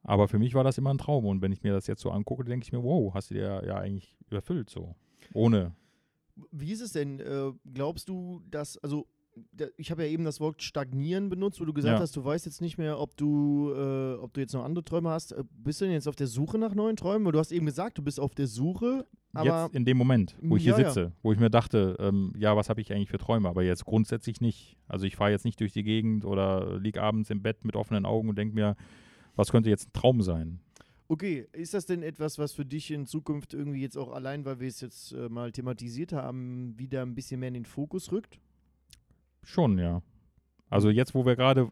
Aber 0.02 0.28
für 0.28 0.40
mich 0.40 0.56
war 0.56 0.64
das 0.64 0.78
immer 0.80 0.92
ein 0.92 0.98
Traum 0.98 1.26
und 1.26 1.42
wenn 1.44 1.52
ich 1.52 1.62
mir 1.62 1.74
das 1.74 1.86
jetzt 1.86 2.02
so 2.02 2.10
angucke, 2.10 2.44
denke 2.44 2.64
ich 2.64 2.72
mir, 2.72 2.82
wow, 2.82 3.14
hast 3.14 3.30
du 3.30 3.36
dir 3.36 3.64
ja 3.66 3.76
eigentlich 3.78 4.18
überfüllt 4.30 4.70
so. 4.70 4.96
Ohne. 5.34 5.76
Wie 6.52 6.72
ist 6.72 6.82
es 6.82 6.94
denn? 6.94 7.20
Äh, 7.20 7.52
glaubst 7.74 8.08
du, 8.10 8.42
dass, 8.50 8.78
also 8.78 9.08
ich 9.78 9.92
habe 9.92 10.04
ja 10.06 10.10
eben 10.10 10.24
das 10.26 10.40
Wort 10.40 10.62
stagnieren 10.62 11.30
benutzt, 11.30 11.60
wo 11.60 11.66
du 11.66 11.74
gesagt 11.74 11.96
Ja. 11.96 12.00
hast, 12.00 12.16
du 12.16 12.24
weißt 12.24 12.46
jetzt 12.46 12.62
nicht 12.62 12.78
mehr, 12.78 13.00
ob 13.00 13.16
du, 13.18 13.72
äh, 13.76 14.14
ob 14.16 14.34
du 14.34 14.42
jetzt 14.42 14.54
noch 14.54 14.64
andere 14.64 14.84
Träume 14.84 15.10
hast. 15.10 15.32
Äh, 15.32 15.44
bist 15.64 15.82
du 15.82 15.86
denn 15.86 15.94
jetzt 15.94 16.08
auf 16.08 16.16
der 16.16 16.28
Suche 16.28 16.58
nach 16.58 16.74
neuen 16.76 16.96
Träumen? 16.96 17.26
Weil 17.26 17.32
Du 17.34 17.40
hast 17.40 17.52
eben 17.52 17.66
gesagt, 17.66 17.98
du 17.98 18.02
bist 18.02 18.20
auf 18.20 18.34
der 18.36 18.48
Suche 18.48 19.06
Aber 19.34 19.64
jetzt 19.66 19.76
in 19.76 19.86
dem 19.86 19.98
Moment, 19.98 20.36
wo 20.42 20.58
ich 20.58 20.66
Ja, 20.66 20.76
hier 20.76 20.86
ja. 20.86 20.90
sitze, 20.92 21.12
wo 21.22 21.32
ich 21.32 21.40
mir 21.40 21.50
dachte, 21.50 21.96
ähm, 22.00 22.34
ja, 22.38 22.56
was 22.56 22.70
habe 22.70 22.82
ich 22.82 22.92
eigentlich 22.92 23.10
für 23.10 23.18
Träume? 23.20 23.48
Aber 23.50 23.64
jetzt 23.64 23.86
grundsätzlich 23.86 24.42
nicht. 24.42 24.78
Also 24.88 25.06
ich 25.06 25.16
fahre 25.16 25.32
jetzt 25.32 25.46
nicht 25.46 25.60
durch 25.60 25.74
die 25.74 25.84
Gegend 25.84 26.26
oder 26.26 26.80
liege 26.80 27.02
abends 27.02 27.30
im 27.30 27.42
Bett 27.42 27.64
mit 27.66 27.76
offenen 27.76 28.06
Augen 28.06 28.30
und 28.30 28.38
denke 28.38 28.56
mir, 28.56 28.76
was 29.36 29.52
könnte 29.52 29.70
jetzt 29.70 29.88
ein 29.90 29.94
Traum 29.94 30.22
sein? 30.22 30.60
Okay, 31.12 31.48
ist 31.54 31.74
das 31.74 31.88
denn 31.88 32.04
etwas, 32.04 32.38
was 32.38 32.54
für 32.54 32.66
dich 32.66 32.92
in 32.92 33.08
Zukunft 33.08 33.56
irgendwie 33.56 33.82
jetzt 33.82 33.98
auch 33.98 34.12
allein, 34.12 34.46
weil 34.46 34.60
wir 34.60 34.68
es 34.68 34.80
jetzt 34.82 35.12
äh, 35.14 35.28
mal 35.28 35.52
thematisiert 35.52 36.14
haben, 36.14 36.78
wieder 36.78 37.02
ein 37.02 37.16
bisschen 37.16 37.40
mehr 37.40 37.48
in 37.48 37.56
den 37.56 37.66
Fokus 37.66 38.12
rückt? 38.12 38.40
Schon, 39.44 39.78
ja. 39.80 40.02
Also 40.70 40.90
jetzt, 40.90 41.16
wo 41.16 41.26
wir 41.26 41.36
gerade, 41.36 41.70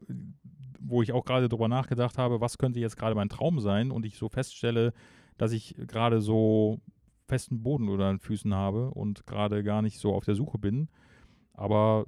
wo 0.79 1.01
ich 1.01 1.11
auch 1.13 1.25
gerade 1.25 1.49
drüber 1.49 1.67
nachgedacht 1.67 2.17
habe, 2.17 2.41
was 2.41 2.57
könnte 2.57 2.79
jetzt 2.79 2.97
gerade 2.97 3.15
mein 3.15 3.29
Traum 3.29 3.59
sein 3.59 3.91
und 3.91 4.05
ich 4.05 4.17
so 4.17 4.29
feststelle, 4.29 4.93
dass 5.37 5.51
ich 5.51 5.75
gerade 5.87 6.21
so 6.21 6.79
festen 7.27 7.61
Boden 7.61 7.89
unter 7.89 8.09
den 8.09 8.19
Füßen 8.19 8.53
habe 8.53 8.89
und 8.91 9.27
gerade 9.27 9.63
gar 9.63 9.81
nicht 9.81 9.99
so 9.99 10.13
auf 10.15 10.25
der 10.25 10.35
Suche 10.35 10.57
bin. 10.57 10.87
Aber 11.53 12.05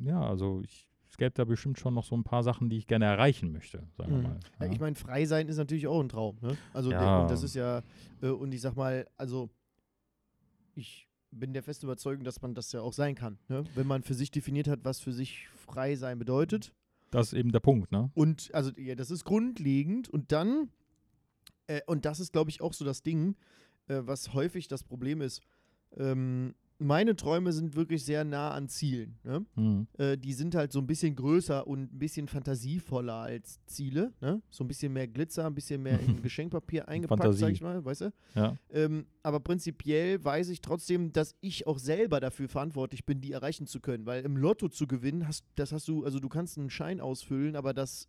ja, 0.00 0.20
also 0.20 0.60
ich, 0.62 0.88
es 1.08 1.16
gäbe 1.16 1.30
da 1.30 1.44
bestimmt 1.44 1.78
schon 1.78 1.94
noch 1.94 2.04
so 2.04 2.16
ein 2.16 2.24
paar 2.24 2.42
Sachen, 2.42 2.68
die 2.68 2.76
ich 2.78 2.86
gerne 2.86 3.04
erreichen 3.04 3.52
möchte, 3.52 3.86
sagen 3.96 4.18
Mhm. 4.18 4.22
wir 4.22 4.28
mal. 4.30 4.40
Ja. 4.60 4.66
Ich 4.72 4.80
meine, 4.80 4.96
frei 4.96 5.24
sein 5.26 5.48
ist 5.48 5.58
natürlich 5.58 5.86
auch 5.86 6.00
ein 6.00 6.08
Traum. 6.08 6.36
Ne? 6.40 6.56
Also 6.74 6.90
der, 6.90 7.00
Ja. 7.00 7.22
und 7.22 7.30
das 7.30 7.42
ist 7.42 7.54
ja, 7.54 7.82
äh, 8.20 8.28
und 8.28 8.52
ich 8.52 8.60
sag 8.60 8.74
mal, 8.76 9.06
also 9.16 9.48
ich 10.74 11.06
bin 11.32 11.52
der 11.52 11.62
festen 11.62 11.86
Überzeugung, 11.86 12.24
dass 12.24 12.42
man 12.42 12.54
das 12.54 12.70
ja 12.72 12.80
auch 12.80 12.92
sein 12.92 13.14
kann. 13.14 13.38
Ne? 13.48 13.64
Wenn 13.74 13.86
man 13.86 14.02
für 14.02 14.14
sich 14.14 14.30
definiert 14.30 14.68
hat, 14.68 14.80
was 14.84 15.00
für 15.00 15.12
sich 15.12 15.48
frei 15.48 15.96
sein 15.96 16.18
bedeutet. 16.18 16.74
das 17.10 17.28
ist 17.28 17.38
eben 17.38 17.52
der 17.52 17.60
Punkt, 17.60 17.90
ne? 17.92 18.10
Und 18.14 18.50
also 18.54 18.70
ja, 18.76 18.94
das 18.94 19.10
ist 19.10 19.24
grundlegend. 19.24 20.08
Und 20.08 20.32
dann, 20.32 20.70
äh, 21.66 21.80
und 21.86 22.04
das 22.04 22.20
ist, 22.20 22.32
glaube 22.32 22.50
ich, 22.50 22.60
auch 22.60 22.72
so 22.72 22.84
das 22.84 23.02
Ding, 23.02 23.36
äh, 23.88 24.00
was 24.04 24.34
häufig 24.34 24.68
das 24.68 24.84
Problem 24.84 25.20
ist. 25.20 25.40
Ähm, 25.96 26.54
meine 26.82 27.16
Träume 27.16 27.52
sind 27.52 27.76
wirklich 27.76 28.04
sehr 28.04 28.24
nah 28.24 28.50
an 28.50 28.68
Zielen. 28.68 29.18
Ne? 29.24 29.44
Mhm. 29.54 29.86
Äh, 29.98 30.16
die 30.18 30.32
sind 30.32 30.54
halt 30.54 30.72
so 30.72 30.78
ein 30.80 30.86
bisschen 30.86 31.14
größer 31.14 31.66
und 31.66 31.92
ein 31.92 31.98
bisschen 31.98 32.28
fantasievoller 32.28 33.14
als 33.14 33.64
Ziele. 33.66 34.12
Ne? 34.20 34.42
So 34.50 34.64
ein 34.64 34.68
bisschen 34.68 34.92
mehr 34.92 35.06
Glitzer, 35.08 35.46
ein 35.46 35.54
bisschen 35.54 35.82
mehr 35.82 35.98
in 36.00 36.20
Geschenkpapier 36.22 36.88
eingepackt, 36.88 37.34
sag 37.34 37.52
ich 37.52 37.60
mal, 37.60 37.84
weißt 37.84 38.02
du? 38.02 38.12
Ja. 38.34 38.56
Ähm, 38.70 39.06
aber 39.22 39.40
prinzipiell 39.40 40.22
weiß 40.22 40.48
ich 40.48 40.60
trotzdem, 40.60 41.12
dass 41.12 41.36
ich 41.40 41.66
auch 41.66 41.78
selber 41.78 42.20
dafür 42.20 42.48
verantwortlich 42.48 43.04
bin, 43.04 43.20
die 43.20 43.32
erreichen 43.32 43.66
zu 43.66 43.80
können. 43.80 44.06
Weil 44.06 44.24
im 44.24 44.36
Lotto 44.36 44.68
zu 44.68 44.86
gewinnen, 44.86 45.26
hast, 45.26 45.44
das 45.54 45.72
hast 45.72 45.88
du, 45.88 46.04
also 46.04 46.18
du 46.18 46.28
kannst 46.28 46.58
einen 46.58 46.70
Schein 46.70 47.00
ausfüllen, 47.00 47.56
aber 47.56 47.72
das 47.72 48.08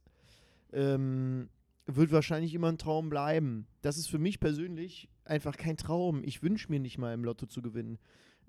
ähm, 0.71 1.49
wird 1.85 2.11
wahrscheinlich 2.11 2.53
immer 2.53 2.69
ein 2.69 2.77
Traum 2.77 3.09
bleiben. 3.09 3.67
Das 3.81 3.97
ist 3.97 4.07
für 4.07 4.19
mich 4.19 4.39
persönlich 4.39 5.09
einfach 5.25 5.57
kein 5.57 5.77
Traum. 5.77 6.23
Ich 6.23 6.41
wünsche 6.41 6.69
mir 6.69 6.79
nicht 6.79 6.97
mal 6.97 7.13
im 7.13 7.23
Lotto 7.23 7.45
zu 7.45 7.61
gewinnen. 7.61 7.99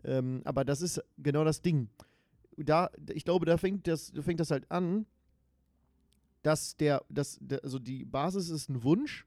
Ähm, 0.03 0.43
aber 0.45 0.65
das 0.65 0.81
ist 0.81 1.03
genau 1.19 1.45
das 1.45 1.63
Ding. 1.63 1.89
Da, 2.57 2.91
ich 3.13 3.25
glaube, 3.25 3.47
da 3.47 3.57
fängt 3.57 3.87
das, 3.87 4.13
da 4.13 4.23
fängt 4.23 4.41
das 4.41 4.51
halt 4.51 4.71
an, 4.71 5.07
dass 6.43 6.77
der, 6.77 7.03
dass, 7.09 7.41
also 7.63 7.79
die 7.79 8.05
Basis 8.05 8.51
ist 8.51 8.69
ein 8.69 8.83
Wunsch 8.83 9.27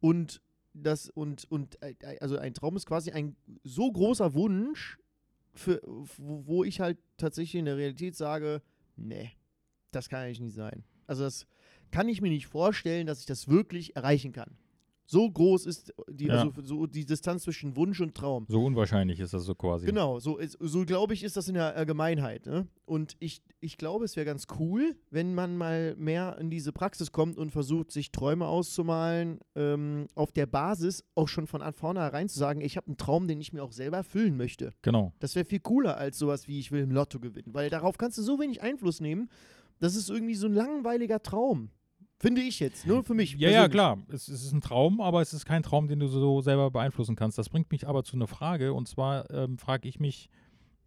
und 0.00 0.42
das 0.72 1.10
und 1.10 1.50
und 1.50 1.82
äh, 1.82 1.94
also 2.20 2.38
ein 2.38 2.54
Traum 2.54 2.76
ist 2.76 2.86
quasi 2.86 3.10
ein 3.10 3.36
so 3.64 3.90
großer 3.90 4.34
Wunsch, 4.34 4.98
für, 5.52 5.80
wo 5.84 6.64
ich 6.64 6.80
halt 6.80 6.98
tatsächlich 7.16 7.58
in 7.58 7.64
der 7.64 7.76
Realität 7.76 8.16
sage, 8.16 8.62
nee, 8.96 9.32
das 9.90 10.08
kann 10.08 10.20
eigentlich 10.22 10.40
nicht 10.40 10.54
sein. 10.54 10.84
Also 11.06 11.24
das 11.24 11.46
kann 11.90 12.08
ich 12.08 12.20
mir 12.20 12.30
nicht 12.30 12.46
vorstellen, 12.46 13.06
dass 13.06 13.20
ich 13.20 13.26
das 13.26 13.48
wirklich 13.48 13.96
erreichen 13.96 14.32
kann. 14.32 14.56
So 15.12 15.28
groß 15.28 15.66
ist 15.66 15.92
die, 16.08 16.26
Ja. 16.26 16.34
also 16.34 16.52
so 16.62 16.86
die 16.86 17.04
Distanz 17.04 17.42
zwischen 17.42 17.74
Wunsch 17.74 18.00
und 18.00 18.14
Traum. 18.14 18.46
So 18.48 18.64
unwahrscheinlich 18.64 19.18
ist 19.18 19.34
das 19.34 19.42
so 19.42 19.56
quasi. 19.56 19.84
Genau, 19.84 20.20
so, 20.20 20.36
ist- 20.36 20.56
so 20.60 20.84
glaube 20.84 21.14
ich, 21.14 21.24
ist 21.24 21.36
das 21.36 21.48
in 21.48 21.54
der 21.54 21.74
Allgemeinheit. 21.74 22.46
Ne? 22.46 22.68
Und 22.84 23.16
ich, 23.18 23.42
ich 23.58 23.76
glaube, 23.76 24.04
es 24.04 24.14
wäre 24.14 24.24
ganz 24.24 24.46
cool, 24.60 24.94
wenn 25.10 25.34
man 25.34 25.56
mal 25.56 25.96
mehr 25.96 26.38
in 26.38 26.48
diese 26.48 26.70
Praxis 26.72 27.10
kommt 27.10 27.38
und 27.38 27.50
versucht, 27.50 27.90
sich 27.90 28.12
Träume 28.12 28.46
auszumalen, 28.46 29.40
ähm, 29.56 30.06
auf 30.14 30.30
der 30.30 30.46
Basis 30.46 31.02
auch 31.16 31.26
schon 31.26 31.48
von 31.48 31.60
vornherein 31.72 32.28
zu 32.28 32.38
sagen, 32.38 32.60
ich 32.60 32.76
habe 32.76 32.86
einen 32.86 32.96
Traum, 32.96 33.26
den 33.26 33.40
ich 33.40 33.52
mir 33.52 33.64
auch 33.64 33.72
selber 33.72 33.96
erfüllen 33.96 34.36
möchte. 34.36 34.72
Genau. 34.82 35.12
Das 35.18 35.34
wäre 35.34 35.44
viel 35.44 35.58
cooler 35.60 35.96
als 35.96 36.18
sowas 36.20 36.46
wie, 36.46 36.60
ich 36.60 36.70
will 36.70 36.82
im 36.82 36.92
Lotto 36.92 37.18
gewinnen, 37.18 37.52
weil 37.52 37.68
darauf 37.68 37.98
kannst 37.98 38.16
du 38.18 38.22
so 38.22 38.38
wenig 38.38 38.62
Einfluss 38.62 39.00
nehmen. 39.00 39.28
Das 39.80 39.96
ist 39.96 40.08
irgendwie 40.08 40.36
so 40.36 40.46
ein 40.46 40.52
langweiliger 40.54 41.20
Traum. 41.20 41.70
Finde 42.20 42.42
ich 42.42 42.60
jetzt, 42.60 42.86
nur 42.86 43.02
für 43.02 43.14
mich. 43.14 43.32
Ja, 43.32 43.48
ja, 43.48 43.66
persönlich. 43.66 43.72
klar. 43.72 43.98
Es, 44.08 44.28
es 44.28 44.44
ist 44.44 44.52
ein 44.52 44.60
Traum, 44.60 45.00
aber 45.00 45.22
es 45.22 45.32
ist 45.32 45.46
kein 45.46 45.62
Traum, 45.62 45.88
den 45.88 46.00
du 46.00 46.06
so 46.06 46.42
selber 46.42 46.70
beeinflussen 46.70 47.16
kannst. 47.16 47.38
Das 47.38 47.48
bringt 47.48 47.72
mich 47.72 47.88
aber 47.88 48.04
zu 48.04 48.14
einer 48.14 48.26
Frage. 48.26 48.74
Und 48.74 48.88
zwar 48.88 49.30
ähm, 49.30 49.56
frage 49.56 49.88
ich 49.88 49.98
mich, 49.98 50.28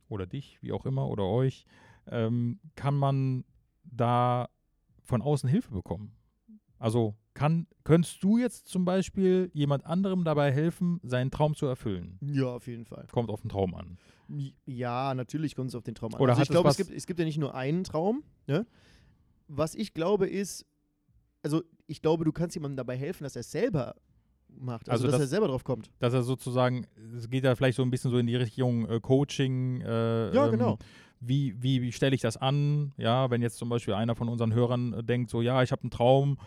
oder 0.09 0.27
dich, 0.27 0.59
wie 0.61 0.71
auch 0.71 0.85
immer, 0.85 1.07
oder 1.09 1.23
euch, 1.23 1.65
ähm, 2.05 2.59
kann 2.75 2.95
man 2.95 3.45
da 3.83 4.47
von 5.01 5.23
außen 5.23 5.49
Hilfe 5.49 5.71
bekommen? 5.71 6.15
Also 6.77 7.15
kann, 7.33 7.65
könntest 7.83 8.23
du 8.23 8.37
jetzt 8.37 8.67
zum 8.67 8.85
Beispiel 8.85 9.49
jemand 9.53 9.87
anderem 9.87 10.23
dabei 10.23 10.51
helfen, 10.51 10.99
seinen 11.01 11.31
Traum 11.31 11.55
zu 11.55 11.65
erfüllen? 11.65 12.19
Ja, 12.21 12.55
auf 12.55 12.67
jeden 12.67 12.85
Fall. 12.85 13.07
Kommt 13.11 13.31
auf 13.31 13.41
den 13.41 13.49
Traum 13.49 13.73
an. 13.73 13.97
Ja, 14.65 15.15
natürlich 15.15 15.55
kommt 15.55 15.69
es 15.69 15.75
auf 15.75 15.83
den 15.83 15.95
Traum 15.95 16.13
an. 16.13 16.21
Oder 16.21 16.33
also 16.33 16.43
ich 16.43 16.49
glaube, 16.49 16.69
es 16.69 16.77
gibt, 16.77 16.91
es 16.91 17.07
gibt 17.07 17.19
ja 17.19 17.25
nicht 17.25 17.39
nur 17.39 17.55
einen 17.55 17.83
Traum. 17.83 18.23
Ne? 18.45 18.67
Was 19.47 19.73
ich 19.73 19.95
glaube 19.95 20.27
ist, 20.27 20.65
also 21.43 21.62
ich 21.88 22.01
glaube, 22.01 22.25
du 22.25 22.31
kannst 22.31 22.55
jemandem 22.55 22.77
dabei 22.77 22.97
helfen, 22.97 23.23
dass 23.23 23.35
er 23.35 23.41
es 23.41 23.51
selber 23.51 23.95
macht. 24.50 24.89
Also, 24.89 25.03
Also 25.03 25.07
dass 25.07 25.12
das- 25.13 25.21
er 25.21 25.27
selber 25.27 25.47
drauf 25.47 25.63
kommt. 25.63 25.91
Dass 26.00 26.13
er 26.13 26.23
sozusagen, 26.23 26.88
es 27.17 27.29
geht 27.29 27.43
ja 27.43 27.55
vielleicht 27.55 27.75
so 27.77 27.83
ein 27.83 27.91
bisschen 27.91 28.12
so 28.12 28.17
in 28.17 28.27
die 28.27 28.35
Richtung 28.35 28.88
äh, 28.89 29.00
Coaching. 29.00 29.81
Äh, 29.81 30.33
Ja, 30.33 30.45
ähm, 30.45 30.51
genau. 30.51 30.77
wie, 31.19 31.55
wie, 31.62 31.81
wie 31.81 31.91
stelle 31.91 32.15
ich 32.15 32.21
das 32.21 32.38
an? 32.38 32.93
Ja, 32.97 33.29
wenn 33.29 33.41
jetzt 33.41 33.57
zum 33.57 33.69
Beispiel 33.69 33.93
einer 33.93 34.15
von 34.15 34.29
unseren 34.29 34.53
Hörern 34.53 34.93
äh, 34.93 35.03
denkt, 35.03 35.29
so, 35.29 35.41
ja, 35.41 35.62
ich 35.63 35.71
habe 35.71 35.81
einen 35.83 35.91
Traum, 35.91 36.38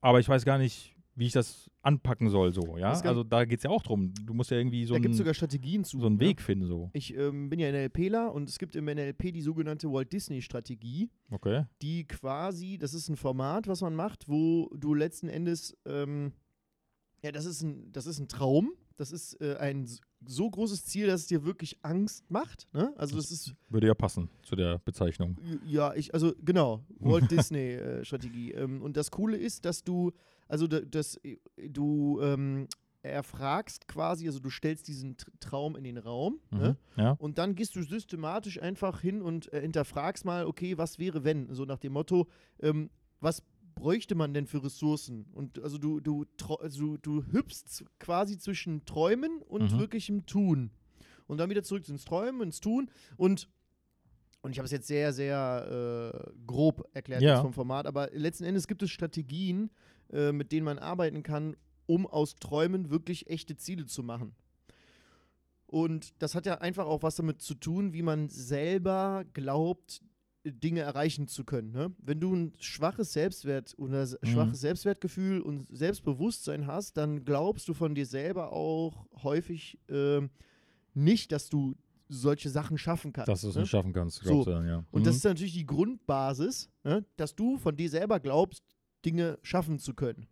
aber 0.00 0.20
ich 0.20 0.28
weiß 0.28 0.44
gar 0.44 0.58
nicht, 0.58 0.94
wie 1.14 1.26
ich 1.26 1.32
das 1.32 1.70
anpacken 1.82 2.28
soll, 2.30 2.52
so, 2.52 2.76
ja. 2.78 2.92
Also 2.92 3.24
da 3.24 3.44
geht 3.44 3.58
es 3.58 3.64
ja 3.64 3.70
auch 3.70 3.82
drum. 3.82 4.12
Du 4.24 4.34
musst 4.34 4.50
ja 4.50 4.58
irgendwie 4.58 4.84
so, 4.84 4.94
da 4.94 5.00
gibt 5.00 5.12
es 5.12 5.16
ein, 5.16 5.18
sogar 5.18 5.34
Strategien 5.34 5.84
zu. 5.84 5.98
so 5.98 6.06
einen 6.06 6.16
ne? 6.16 6.20
Weg 6.20 6.40
finden, 6.40 6.66
so. 6.66 6.90
Ich 6.92 7.14
ähm, 7.16 7.50
bin 7.50 7.58
ja 7.58 7.70
NLPler 7.70 8.32
und 8.32 8.48
es 8.48 8.58
gibt 8.58 8.76
im 8.76 8.84
NLP 8.84 9.32
die 9.32 9.42
sogenannte 9.42 9.90
Walt 9.92 10.12
Disney 10.12 10.42
Strategie, 10.42 11.10
Okay. 11.30 11.64
die 11.82 12.06
quasi, 12.06 12.78
das 12.78 12.94
ist 12.94 13.08
ein 13.08 13.16
Format, 13.16 13.66
was 13.66 13.80
man 13.80 13.94
macht, 13.94 14.28
wo 14.28 14.70
du 14.76 14.94
letzten 14.94 15.28
Endes, 15.28 15.76
ähm, 15.86 16.32
ja, 17.22 17.32
das 17.32 17.44
ist 17.44 17.62
ein, 17.62 17.92
das 17.92 18.06
ist 18.06 18.18
ein 18.18 18.28
Traum, 18.28 18.72
das 18.96 19.12
ist 19.12 19.40
äh, 19.40 19.56
ein 19.58 19.86
so 20.26 20.50
großes 20.50 20.84
Ziel, 20.84 21.06
dass 21.06 21.22
es 21.22 21.26
dir 21.28 21.44
wirklich 21.44 21.78
Angst 21.82 22.30
macht. 22.30 22.66
Ne? 22.72 22.92
Also 22.96 23.16
das 23.16 23.30
ist 23.30 23.54
Würde 23.68 23.86
ja 23.86 23.94
passen 23.94 24.28
zu 24.42 24.54
der 24.56 24.78
Bezeichnung. 24.78 25.36
Ja, 25.64 25.94
ich, 25.94 26.12
also 26.14 26.32
genau, 26.44 26.84
Walt 26.98 27.30
Disney 27.30 27.72
äh, 27.74 28.04
Strategie. 28.04 28.52
Ähm, 28.52 28.82
und 28.82 28.96
das 28.96 29.10
Coole 29.10 29.36
ist, 29.36 29.64
dass 29.64 29.82
du, 29.82 30.12
also 30.48 30.66
da- 30.66 30.80
dass 30.80 31.16
äh, 31.24 31.36
du 31.68 32.20
ähm, 32.22 32.68
erfragst 33.02 33.88
quasi, 33.88 34.26
also 34.26 34.40
du 34.40 34.50
stellst 34.50 34.86
diesen 34.88 35.16
Tr- 35.16 35.30
Traum 35.40 35.74
in 35.74 35.84
den 35.84 35.96
Raum, 35.96 36.38
ne? 36.50 36.76
Mhm. 36.96 37.02
Ja. 37.02 37.12
Und 37.12 37.38
dann 37.38 37.54
gehst 37.54 37.74
du 37.74 37.82
systematisch 37.82 38.60
einfach 38.60 39.00
hin 39.00 39.22
und 39.22 39.50
äh, 39.54 39.62
hinterfragst 39.62 40.24
mal, 40.26 40.44
okay, 40.44 40.76
was 40.76 40.98
wäre 40.98 41.24
wenn? 41.24 41.52
So 41.54 41.64
nach 41.64 41.78
dem 41.78 41.94
Motto, 41.94 42.28
ähm, 42.60 42.90
was 43.20 43.42
bräuchte 43.80 44.14
man 44.14 44.34
denn 44.34 44.46
für 44.46 44.62
Ressourcen? 44.62 45.26
Und 45.32 45.58
also 45.62 45.78
du, 45.78 46.00
du, 46.00 46.26
also 46.60 46.96
du 46.98 47.24
hüpfst 47.32 47.84
quasi 47.98 48.38
zwischen 48.38 48.84
Träumen 48.84 49.42
und 49.42 49.72
Mhm. 49.72 49.78
wirklichem 49.78 50.26
Tun. 50.26 50.70
Und 51.26 51.38
dann 51.38 51.48
wieder 51.50 51.62
zurück 51.62 51.88
ins 51.88 52.04
Träumen, 52.04 52.42
ins 52.42 52.60
Tun. 52.60 52.90
Und, 53.16 53.48
und 54.42 54.52
ich 54.52 54.58
habe 54.58 54.66
es 54.66 54.72
jetzt 54.72 54.86
sehr, 54.86 55.12
sehr 55.12 56.12
äh, 56.26 56.30
grob 56.46 56.88
erklärt 56.92 57.22
Ja. 57.22 57.40
vom 57.40 57.52
Format, 57.52 57.86
aber 57.86 58.10
letzten 58.12 58.44
Endes 58.44 58.66
gibt 58.66 58.82
es 58.82 58.90
Strategien, 58.90 59.70
äh, 60.12 60.32
mit 60.32 60.50
denen 60.52 60.64
man 60.64 60.78
arbeiten 60.78 61.22
kann, 61.22 61.56
um 61.86 62.06
aus 62.06 62.36
Träumen 62.36 62.90
wirklich 62.90 63.28
echte 63.30 63.56
Ziele 63.56 63.86
zu 63.86 64.02
machen. 64.02 64.34
Und 65.66 66.20
das 66.20 66.34
hat 66.34 66.46
ja 66.46 66.58
einfach 66.58 66.86
auch 66.86 67.02
was 67.04 67.14
damit 67.16 67.40
zu 67.42 67.54
tun, 67.54 67.92
wie 67.92 68.02
man 68.02 68.28
selber 68.28 69.24
glaubt, 69.34 70.02
Dinge 70.44 70.80
erreichen 70.80 71.28
zu 71.28 71.44
können. 71.44 71.70
Ne? 71.72 71.94
Wenn 71.98 72.20
du 72.20 72.34
ein 72.34 72.52
schwaches 72.58 73.12
Selbstwert 73.12 73.74
oder 73.78 74.06
Mhm. 74.06 74.16
schwaches 74.26 74.60
Selbstwertgefühl 74.60 75.40
und 75.40 75.66
Selbstbewusstsein 75.76 76.66
hast, 76.66 76.96
dann 76.96 77.24
glaubst 77.24 77.68
du 77.68 77.74
von 77.74 77.94
dir 77.94 78.06
selber 78.06 78.52
auch 78.52 79.06
häufig 79.22 79.78
ähm, 79.88 80.30
nicht, 80.94 81.32
dass 81.32 81.48
du 81.48 81.76
solche 82.08 82.48
Sachen 82.50 82.78
schaffen 82.78 83.12
kannst. 83.12 83.28
Dass 83.28 83.42
du 83.42 83.48
es 83.48 83.54
ne? 83.54 83.60
nicht 83.62 83.70
schaffen 83.70 83.92
kannst, 83.92 84.18
So. 84.18 84.24
glaubst 84.24 84.46
du 84.48 84.50
dann, 84.52 84.66
ja. 84.66 84.84
Und 84.90 85.02
Mhm. 85.02 85.04
das 85.04 85.16
ist 85.16 85.24
natürlich 85.24 85.52
die 85.52 85.66
Grundbasis, 85.66 86.70
ne, 86.84 87.04
dass 87.16 87.36
du 87.36 87.56
von 87.58 87.76
dir 87.76 87.88
selber 87.90 88.18
glaubst, 88.18 88.64
Dinge 89.04 89.38
schaffen 89.42 89.78
zu 89.78 89.94
können. 89.94 90.26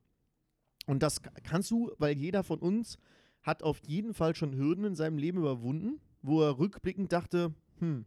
Und 0.86 1.02
das 1.02 1.20
kannst 1.44 1.70
du, 1.70 1.92
weil 1.98 2.16
jeder 2.16 2.42
von 2.42 2.58
uns 2.60 2.98
hat 3.42 3.62
auf 3.62 3.80
jeden 3.86 4.14
Fall 4.14 4.34
schon 4.34 4.56
Hürden 4.56 4.84
in 4.84 4.94
seinem 4.96 5.18
Leben 5.18 5.38
überwunden, 5.38 6.00
wo 6.22 6.42
er 6.42 6.58
rückblickend 6.58 7.12
dachte, 7.12 7.54
hm, 7.78 8.06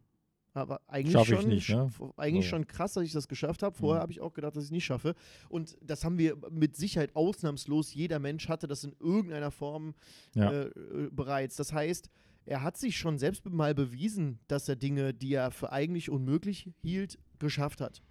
Aber 0.54 0.82
eigentlich 0.86 1.12
Schaff 1.14 1.30
ich 1.30 1.40
schon, 1.40 1.48
nicht, 1.48 1.68
ne? 1.70 1.90
eigentlich 2.18 2.44
So. 2.44 2.50
schon 2.50 2.66
krass, 2.66 2.92
dass 2.92 3.04
ich 3.04 3.12
das 3.12 3.26
geschafft 3.26 3.62
habe. 3.62 3.74
Vorher 3.74 4.00
Mhm. 4.00 4.02
habe 4.02 4.12
ich 4.12 4.20
auch 4.20 4.34
gedacht, 4.34 4.54
dass 4.54 4.64
ich 4.64 4.68
es 4.68 4.72
nicht 4.72 4.84
schaffe. 4.84 5.14
Und 5.48 5.78
das 5.80 6.04
haben 6.04 6.18
wir 6.18 6.36
mit 6.50 6.76
Sicherheit 6.76 7.16
ausnahmslos. 7.16 7.94
Jeder 7.94 8.18
Mensch 8.18 8.48
hatte 8.48 8.66
das 8.66 8.84
in 8.84 8.94
irgendeiner 9.00 9.50
Form 9.50 9.94
Ja. 10.34 10.50
äh, 10.52 10.66
äh, 10.66 11.08
bereits. 11.10 11.56
Das 11.56 11.72
heißt, 11.72 12.10
er 12.44 12.62
hat 12.62 12.76
sich 12.76 12.98
schon 12.98 13.18
selbst 13.18 13.46
mal 13.46 13.74
bewiesen, 13.74 14.40
dass 14.48 14.68
er 14.68 14.76
Dinge, 14.76 15.14
die 15.14 15.32
er 15.32 15.52
für 15.52 15.72
eigentlich 15.72 16.10
unmöglich 16.10 16.70
hielt, 16.82 17.18
geschafft 17.38 17.80
hat. 17.80 18.02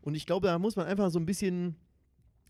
Und 0.00 0.14
ich 0.14 0.24
glaube, 0.26 0.46
da 0.46 0.58
muss 0.58 0.76
man 0.76 0.86
einfach 0.86 1.10
so 1.10 1.18
ein 1.18 1.26
bisschen 1.26 1.76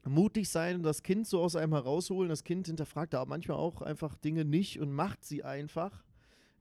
mutig 0.06 0.48
sein 0.48 0.76
und 0.76 0.82
das 0.84 1.02
Kind 1.02 1.26
so 1.26 1.40
aus 1.42 1.56
einem 1.56 1.72
herausholen. 1.72 2.28
Das 2.28 2.44
Kind 2.44 2.66
hinterfragt 2.68 3.14
da 3.14 3.25
manchmal 3.25 3.56
auch 3.56 3.82
einfach 3.82 4.14
Dinge 4.16 4.44
nicht 4.44 4.78
und 4.80 4.92
macht 4.92 5.25
sie 5.25 5.42
einfach. 5.42 6.04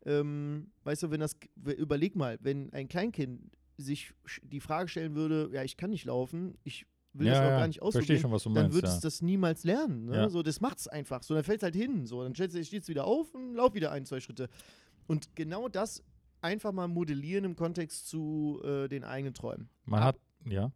Ähm, 0.08 0.72
weißt 0.84 1.04
du, 1.04 1.12
wenn 1.12 1.20
das, 1.20 1.36
überleg 1.56 2.16
mal, 2.16 2.38
wenn 2.42 2.72
ein 2.74 2.88
Kleinkind 2.88 3.52
sich 3.78 4.14
die 4.42 4.62
Frage 4.62 4.88
stellen 4.88 5.16
würde, 5.16 5.50
ja, 5.54 5.64
ich 5.64 5.78
kann 5.78 5.90
nicht 5.90 6.06
laufen, 6.06 6.58
ich 6.64 6.86
will 7.14 7.28
das 7.28 7.38
ja, 7.38 7.46
auch 7.46 7.52
ja. 7.52 7.60
gar 7.60 7.68
nicht 7.68 7.82
ausprobieren, 7.82 8.20
schon, 8.20 8.32
du 8.32 8.38
dann 8.38 8.54
meinst. 8.54 8.76
wird 8.76 8.86
ja. 8.86 8.94
es 8.94 9.00
das 9.02 9.22
niemals 9.22 9.64
lernen. 9.64 10.06
Ne? 10.06 10.30
So, 10.30 10.44
das 10.44 10.62
macht's 10.62 10.88
einfach. 10.88 11.24
So, 11.24 11.34
dann 11.34 11.44
fällt 11.44 11.60
es 11.60 11.64
halt 11.64 11.76
hin. 11.76 12.06
So, 12.06 12.24
dann 12.24 12.36
steht 12.36 12.54
es 12.54 12.88
wieder 12.88 13.06
auf 13.06 13.34
und 13.34 13.54
lauf 13.54 13.74
wieder 13.74 13.92
ein, 13.92 14.06
zwei 14.06 14.20
Schritte. 14.20 14.50
Und 15.08 15.36
genau 15.36 15.68
das 15.68 16.04
einfach 16.42 16.72
mal 16.72 16.88
modellieren 16.88 17.46
im 17.46 17.56
Kontext 17.56 18.08
zu 18.08 18.62
äh, 18.64 18.88
den 18.88 19.04
eigenen 19.04 19.34
Träumen. 19.34 19.70
Man 19.86 20.02
ab- 20.02 20.20
hat, 20.46 20.52
ja. 20.52 20.72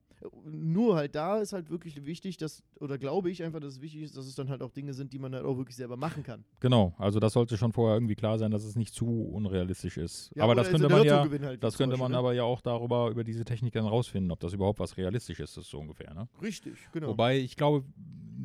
Nur 0.45 0.95
halt 0.95 1.15
da 1.15 1.39
ist 1.39 1.53
halt 1.53 1.69
wirklich 1.69 2.05
wichtig, 2.05 2.37
dass, 2.37 2.63
oder 2.79 2.97
glaube 2.97 3.29
ich 3.29 3.43
einfach, 3.43 3.59
dass 3.59 3.73
es 3.73 3.81
wichtig 3.81 4.03
ist, 4.03 4.15
dass 4.15 4.25
es 4.25 4.35
dann 4.35 4.49
halt 4.49 4.61
auch 4.63 4.71
Dinge 4.71 4.93
sind, 4.93 5.11
die 5.11 5.19
man 5.19 5.33
halt 5.33 5.45
auch 5.45 5.57
wirklich 5.57 5.75
selber 5.75 5.97
machen 5.97 6.23
kann. 6.23 6.45
Genau, 6.59 6.93
also 6.97 7.19
das 7.19 7.33
sollte 7.33 7.57
schon 7.57 7.73
vorher 7.73 7.97
irgendwie 7.97 8.15
klar 8.15 8.37
sein, 8.37 8.51
dass 8.51 8.63
es 8.63 8.75
nicht 8.75 8.93
zu 8.93 9.05
unrealistisch 9.05 9.97
ist. 9.97 10.31
Ja, 10.35 10.43
aber 10.43 10.55
das 10.55 10.69
könnte 10.69 10.87
man 10.87 11.03
ja, 11.03 11.27
halt 11.41 11.63
das 11.63 11.77
könnte 11.77 11.97
man 11.97 12.11
Beispiel, 12.11 12.15
aber 12.15 12.33
ja 12.33 12.43
auch 12.43 12.61
darüber, 12.61 13.09
über 13.09 13.23
diese 13.23 13.43
Technik 13.43 13.73
dann 13.73 13.85
rausfinden, 13.85 14.31
ob 14.31 14.39
das 14.39 14.53
überhaupt 14.53 14.79
was 14.79 14.95
realistisch 14.97 15.39
ist, 15.39 15.57
ist 15.57 15.69
so 15.69 15.79
ungefähr, 15.79 16.13
ne? 16.13 16.21
ne? 16.21 16.27
Richtig, 16.41 16.73
genau. 16.91 17.09
Wobei 17.09 17.37
ich 17.37 17.55
glaube, 17.55 17.85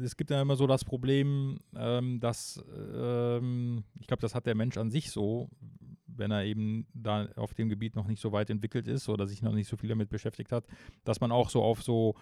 es 0.02 0.16
gibt 0.16 0.30
ja 0.30 0.40
immer 0.40 0.56
so 0.56 0.66
das 0.66 0.85
Problem, 0.85 1.59
ähm, 1.75 2.21
dass 2.21 2.62
ähm, 2.95 3.85
ich 4.00 4.06
glaube, 4.06 4.21
das 4.21 4.35
hat 4.35 4.47
der 4.47 4.54
Mensch 4.54 4.76
an 4.76 4.90
sich 4.90 5.11
so, 5.11 5.49
wenn 6.19 6.31
er 6.31 6.45
eben 6.45 6.87
da 6.95 7.29
auf 7.37 7.55
dem 7.55 7.69
Gebiet 7.69 7.97
noch 7.97 8.07
nicht 8.07 8.21
so 8.21 8.33
weit 8.33 8.51
entwickelt 8.51 8.89
ist 8.89 9.09
oder 9.09 9.27
sich 9.27 9.43
noch 9.43 9.53
nicht 9.53 9.69
so 9.69 9.77
viel 9.77 9.89
damit 9.89 10.09
beschäftigt 10.09 10.53
hat, 10.53 10.67
dass 11.05 11.21
man 11.21 11.33
auch 11.33 11.51
so 11.51 11.63
auf 11.63 11.83
so 11.83 12.15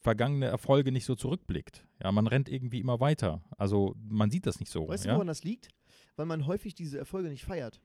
vergangene 0.00 0.46
Erfolge 0.46 0.92
nicht 0.92 1.04
so 1.04 1.14
zurückblickt. 1.14 1.84
Ja, 2.02 2.12
man 2.12 2.26
rennt 2.26 2.48
irgendwie 2.48 2.80
immer 2.80 3.00
weiter. 3.00 3.42
Also 3.56 3.96
man 4.08 4.30
sieht 4.30 4.46
das 4.46 4.60
nicht 4.60 4.70
so. 4.70 4.88
weißt 4.88 5.04
du, 5.04 5.08
ja? 5.08 5.14
woran 5.14 5.26
das 5.26 5.42
liegt? 5.44 5.68
Weil 6.16 6.26
man 6.26 6.46
häufig 6.46 6.74
diese 6.74 6.98
Erfolge 6.98 7.28
nicht 7.28 7.44
feiert. 7.44 7.80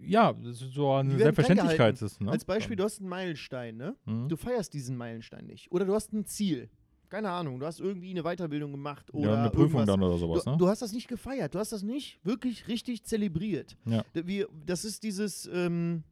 ja, 0.00 0.32
das 0.32 0.62
ist 0.62 0.72
so 0.72 0.92
eine 0.92 1.16
Selbstverständlichkeit 1.16 2.00
ist. 2.00 2.20
Ne? 2.20 2.30
Als 2.30 2.44
Beispiel, 2.44 2.76
du 2.76 2.84
hast 2.84 3.00
einen 3.00 3.08
Meilenstein, 3.08 3.76
ne? 3.76 3.96
Mhm. 4.04 4.28
Du 4.28 4.36
feierst 4.36 4.72
diesen 4.74 4.96
Meilenstein 4.96 5.46
nicht. 5.46 5.70
Oder 5.72 5.84
du 5.84 5.94
hast 5.94 6.12
ein 6.12 6.24
Ziel. 6.26 6.70
Keine 7.12 7.30
Ahnung, 7.30 7.60
du 7.60 7.66
hast 7.66 7.78
irgendwie 7.78 8.10
eine 8.10 8.22
Weiterbildung 8.22 8.70
gemacht 8.72 9.10
ja, 9.12 9.18
oder 9.20 9.38
eine 9.38 9.50
Prüfung 9.50 9.80
irgendwas. 9.80 9.86
dann 9.86 10.02
oder 10.02 10.16
sowas, 10.16 10.44
Du, 10.44 10.50
ne? 10.50 10.56
du 10.56 10.66
hast 10.68 10.80
das 10.80 10.92
nicht 10.92 11.08
gefeiert, 11.08 11.54
du 11.54 11.58
hast 11.58 11.70
das 11.72 11.82
nicht 11.82 12.18
wirklich 12.24 12.68
richtig 12.68 13.04
zelebriert. 13.04 13.76
Ja. 13.84 14.02
Wir, 14.14 14.48
das 14.64 14.86
ist 14.86 15.02
dieses, 15.02 15.46
ähm, 15.52 16.04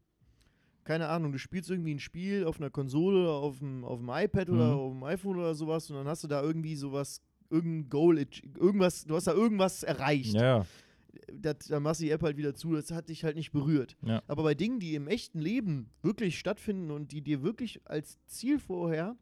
keine 0.85 1.09
Ahnung, 1.09 1.33
du 1.33 1.38
spielst 1.38 1.71
irgendwie 1.71 1.95
ein 1.95 2.00
Spiel 2.00 2.45
auf 2.45 2.61
einer 2.61 2.69
Konsole 2.69 3.23
oder 3.23 3.33
auf 3.33 3.61
dem, 3.61 3.83
auf 3.83 3.99
dem 3.99 4.11
iPad 4.11 4.50
oder 4.50 4.75
Mhm. 4.75 4.78
auf 4.78 4.92
dem 4.92 5.04
iPhone 5.04 5.38
oder 5.38 5.54
sowas 5.54 5.88
und 5.90 5.97
dann 5.97 6.07
hast 6.07 6.23
du 6.23 6.28
da 6.28 6.42
irgendwie 6.42 6.76
sowas, 6.76 7.23
irgendein 7.49 7.88
Goal, 7.88 8.19
irgendwas, 8.59 9.04
du 9.07 9.14
hast 9.16 9.26
da 9.26 9.33
irgendwas 9.33 9.83
erreicht. 9.83 10.35
ja, 10.35 10.59
ja. 10.59 10.66
Das, 11.33 11.57
dann 11.69 11.83
machst 11.83 12.00
du 12.00 12.04
die 12.04 12.11
App 12.12 12.23
halt 12.23 12.37
wieder 12.37 12.54
zu, 12.54 12.73
das 12.75 12.90
hat 12.92 13.09
dich 13.09 13.25
halt 13.25 13.35
nicht 13.37 13.50
berührt. 13.52 13.97
Ja. 14.02 14.23
Aber 14.28 14.42
bei 14.45 14.54
Dingen, 14.54 14.78
die 14.78 14.95
im 14.95 15.09
echten 15.09 15.40
Leben 15.40 15.90
wirklich 16.02 16.38
stattfinden 16.38 16.90
und 16.92 17.11
die 17.11 17.21
dir 17.23 17.42
wirklich 17.42 17.80
als 17.85 18.19
Ziel 18.26 18.59
vorher 18.61 19.16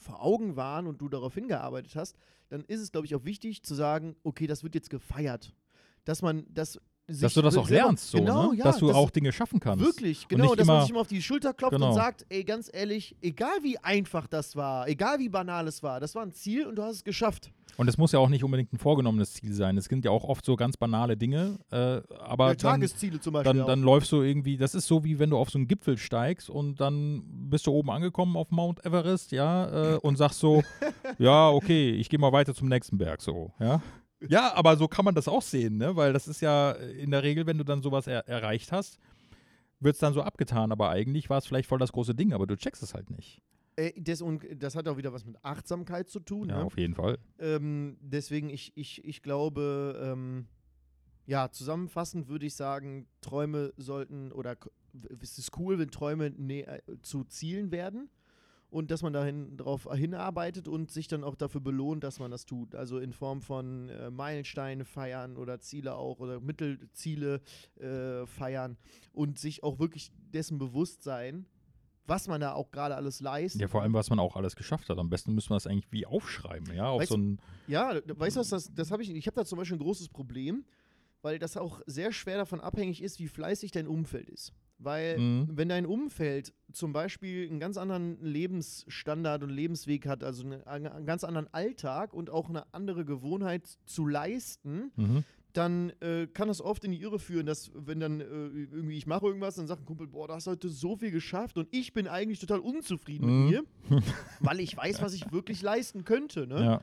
vor 0.00 0.22
Augen 0.22 0.56
waren 0.56 0.86
und 0.86 1.00
du 1.00 1.08
darauf 1.08 1.34
hingearbeitet 1.34 1.94
hast, 1.94 2.16
dann 2.48 2.64
ist 2.64 2.80
es, 2.80 2.92
glaube 2.92 3.06
ich, 3.06 3.14
auch 3.14 3.24
wichtig 3.24 3.62
zu 3.62 3.74
sagen, 3.74 4.16
okay, 4.24 4.46
das 4.46 4.62
wird 4.62 4.74
jetzt 4.74 4.90
gefeiert. 4.90 5.54
Dass 6.04 6.22
man 6.22 6.46
das 6.48 6.80
sich 7.12 7.20
Dass 7.22 7.34
du 7.34 7.42
das 7.42 7.56
auch 7.56 7.66
selber- 7.66 7.84
lernst, 7.86 8.10
so, 8.10 8.18
genau, 8.18 8.52
ne? 8.52 8.58
ja, 8.58 8.64
dass 8.64 8.78
du 8.78 8.86
das- 8.88 8.96
auch 8.96 9.10
Dinge 9.10 9.32
schaffen 9.32 9.60
kannst. 9.60 9.84
Wirklich, 9.84 10.28
genau, 10.28 10.54
dass 10.54 10.66
man 10.66 10.76
immer- 10.76 10.82
sich 10.82 10.90
immer 10.90 11.00
auf 11.00 11.08
die 11.08 11.22
Schulter 11.22 11.52
klopft 11.54 11.74
Genau. 11.74 11.88
und 11.88 11.94
sagt, 11.94 12.26
ey, 12.28 12.44
ganz 12.44 12.70
ehrlich, 12.72 13.16
egal 13.22 13.58
wie 13.62 13.78
einfach 13.78 14.26
das 14.26 14.56
war, 14.56 14.88
egal 14.88 15.18
wie 15.18 15.28
banal 15.28 15.66
es 15.68 15.82
war, 15.82 16.00
das 16.00 16.14
war 16.14 16.22
ein 16.22 16.32
Ziel 16.32 16.66
und 16.66 16.76
du 16.76 16.82
hast 16.82 16.96
es 16.96 17.04
geschafft. 17.04 17.50
Und 17.76 17.88
es 17.88 17.96
muss 17.96 18.12
ja 18.12 18.18
auch 18.18 18.28
nicht 18.28 18.44
unbedingt 18.44 18.72
ein 18.74 18.78
vorgenommenes 18.78 19.32
Ziel 19.32 19.54
sein. 19.54 19.78
Es 19.78 19.86
sind 19.86 20.04
ja 20.04 20.10
auch 20.10 20.24
oft 20.24 20.44
so 20.44 20.54
ganz 20.56 20.76
banale 20.76 21.16
Dinge, 21.16 21.58
äh, 21.70 22.02
aber 22.18 22.48
Ja, 22.48 22.54
dann, 22.54 22.56
Tagesziele 22.58 23.20
zum 23.20 23.32
Beispiel 23.32 23.54
dann, 23.58 23.66
dann 23.66 23.82
läufst 23.82 24.12
du 24.12 24.20
irgendwie, 24.22 24.56
das 24.58 24.74
ist 24.74 24.86
so 24.86 25.02
wie 25.04 25.18
wenn 25.18 25.30
du 25.30 25.38
auf 25.38 25.48
so 25.50 25.56
einen 25.58 25.66
Gipfel 25.68 25.96
steigst 25.96 26.50
und 26.50 26.80
dann 26.80 27.22
bist 27.48 27.66
du 27.66 27.70
oben 27.72 27.90
angekommen 27.90 28.36
auf 28.36 28.50
Mount 28.50 28.84
Everest, 28.84 29.32
ja, 29.32 29.94
äh, 29.94 29.98
und 29.98 30.16
sagst 30.16 30.40
so, 30.40 30.62
ja, 31.18 31.48
okay, 31.48 31.90
ich 31.92 32.10
gehe 32.10 32.18
mal 32.18 32.32
weiter 32.32 32.54
zum 32.54 32.68
nächsten 32.68 32.98
Berg, 32.98 33.22
so, 33.22 33.52
ja. 33.60 33.80
Ja, 34.28 34.54
aber 34.54 34.76
so 34.76 34.88
kann 34.88 35.04
man 35.04 35.14
das 35.14 35.28
auch 35.28 35.42
sehen, 35.42 35.78
ne? 35.78 35.96
Weil 35.96 36.12
das 36.12 36.28
ist 36.28 36.40
ja 36.40 36.72
in 36.72 37.10
der 37.10 37.22
Regel, 37.22 37.46
wenn 37.46 37.58
du 37.58 37.64
dann 37.64 37.82
sowas 37.82 38.06
er 38.06 38.28
erreicht 38.28 38.72
hast, 38.72 38.98
wird 39.80 39.94
es 39.94 40.00
dann 40.00 40.12
so 40.12 40.22
abgetan, 40.22 40.72
aber 40.72 40.90
eigentlich 40.90 41.30
war 41.30 41.38
es 41.38 41.46
vielleicht 41.46 41.68
voll 41.68 41.78
das 41.78 41.92
große 41.92 42.14
Ding, 42.14 42.32
aber 42.32 42.46
du 42.46 42.56
checkst 42.56 42.82
es 42.82 42.94
halt 42.94 43.10
nicht. 43.10 43.42
Äh, 43.76 43.92
das, 44.00 44.20
und 44.20 44.44
das 44.56 44.76
hat 44.76 44.88
auch 44.88 44.98
wieder 44.98 45.12
was 45.12 45.24
mit 45.24 45.42
Achtsamkeit 45.42 46.10
zu 46.10 46.20
tun. 46.20 46.50
Ja, 46.50 46.58
ne? 46.58 46.64
auf 46.64 46.76
jeden 46.76 46.94
Fall. 46.94 47.18
Ähm, 47.38 47.96
deswegen, 48.00 48.50
ich, 48.50 48.76
ich, 48.76 49.04
ich 49.04 49.22
glaube, 49.22 49.98
ähm, 50.02 50.46
ja, 51.26 51.50
zusammenfassend 51.50 52.28
würde 52.28 52.46
ich 52.46 52.54
sagen, 52.54 53.06
Träume 53.22 53.72
sollten 53.76 54.32
oder 54.32 54.56
es 55.22 55.38
ist 55.38 55.56
cool, 55.58 55.78
wenn 55.78 55.90
Träume 55.90 56.26
äh, 56.26 56.80
zu 57.02 57.24
Zielen 57.24 57.70
werden 57.70 58.10
und 58.70 58.90
dass 58.90 59.02
man 59.02 59.12
dahin 59.12 59.56
drauf 59.56 59.88
hinarbeitet 59.92 60.68
und 60.68 60.90
sich 60.90 61.08
dann 61.08 61.24
auch 61.24 61.34
dafür 61.34 61.60
belohnt, 61.60 62.04
dass 62.04 62.18
man 62.18 62.30
das 62.30 62.46
tut. 62.46 62.74
Also 62.74 62.98
in 62.98 63.12
Form 63.12 63.42
von 63.42 63.88
äh, 63.88 64.10
Meilensteine 64.10 64.84
feiern 64.84 65.36
oder 65.36 65.60
Ziele 65.60 65.96
auch 65.96 66.20
oder 66.20 66.40
Mittelziele 66.40 67.40
äh, 67.76 68.26
feiern 68.26 68.76
und 69.12 69.38
sich 69.38 69.62
auch 69.62 69.78
wirklich 69.78 70.10
dessen 70.32 70.58
bewusst 70.58 71.02
sein, 71.02 71.46
was 72.06 72.28
man 72.28 72.40
da 72.40 72.54
auch 72.54 72.70
gerade 72.70 72.96
alles 72.96 73.20
leistet. 73.20 73.60
Ja, 73.60 73.68
vor 73.68 73.82
allem, 73.82 73.92
was 73.92 74.10
man 74.10 74.18
auch 74.18 74.36
alles 74.36 74.56
geschafft 74.56 74.88
hat. 74.88 74.98
Am 74.98 75.10
besten 75.10 75.34
müssen 75.34 75.50
wir 75.50 75.56
das 75.56 75.66
eigentlich 75.66 75.90
wie 75.92 76.06
aufschreiben, 76.06 76.74
ja, 76.74 76.88
auf 76.88 77.00
Weißt 77.00 77.10
so 77.10 77.16
ein, 77.16 77.40
Ja, 77.66 77.94
weißt 78.04 78.36
du 78.36 78.40
was, 78.40 78.48
das, 78.48 78.72
das 78.74 78.90
habe 78.90 79.02
ich, 79.02 79.10
ich 79.10 79.26
habe 79.26 79.36
da 79.36 79.44
zum 79.44 79.58
Beispiel 79.58 79.76
ein 79.76 79.82
großes 79.82 80.08
Problem, 80.08 80.64
weil 81.22 81.38
das 81.38 81.56
auch 81.56 81.80
sehr 81.86 82.12
schwer 82.12 82.38
davon 82.38 82.60
abhängig 82.60 83.02
ist, 83.02 83.18
wie 83.20 83.28
fleißig 83.28 83.72
dein 83.72 83.86
Umfeld 83.86 84.28
ist. 84.28 84.52
Weil, 84.82 85.18
Mhm. 85.18 85.48
wenn 85.52 85.68
dein 85.68 85.84
Umfeld 85.84 86.54
zum 86.72 86.92
Beispiel 86.94 87.46
einen 87.48 87.60
ganz 87.60 87.76
anderen 87.76 88.18
Lebensstandard 88.24 89.42
und 89.42 89.50
Lebensweg 89.50 90.06
hat, 90.06 90.24
also 90.24 90.44
eine, 90.46 90.66
einen 90.66 91.04
ganz 91.04 91.22
anderen 91.22 91.52
Alltag 91.52 92.14
und 92.14 92.30
auch 92.30 92.48
eine 92.48 92.64
andere 92.72 93.04
Gewohnheit 93.04 93.66
zu 93.84 94.06
leisten, 94.06 94.90
mhm. 94.96 95.24
dann 95.52 95.90
äh, 96.00 96.26
kann 96.28 96.48
das 96.48 96.62
oft 96.62 96.84
in 96.84 96.92
die 96.92 97.00
Irre 97.02 97.18
führen, 97.18 97.44
dass 97.44 97.70
wenn 97.74 98.00
dann 98.00 98.20
äh, 98.20 98.24
irgendwie 98.24 98.96
ich 98.96 99.06
mache 99.06 99.26
irgendwas, 99.26 99.56
dann 99.56 99.66
sagt 99.66 99.82
ein 99.82 99.84
Kumpel, 99.86 100.06
boah, 100.06 100.28
du 100.28 100.34
hast 100.34 100.46
heute 100.46 100.68
so 100.70 100.96
viel 100.96 101.10
geschafft 101.10 101.58
und 101.58 101.68
ich 101.72 101.92
bin 101.92 102.08
eigentlich 102.08 102.38
total 102.38 102.60
unzufrieden 102.60 103.26
Mhm. 103.26 103.44
mit 103.44 103.50
mir, 103.50 103.64
weil 104.40 104.60
ich 104.60 104.74
weiß, 104.76 105.02
was 105.02 105.12
ich 105.12 105.30
wirklich 105.30 105.60
leisten 105.60 106.04
könnte. 106.04 106.46
Ne? 106.46 106.64
ja. 106.64 106.80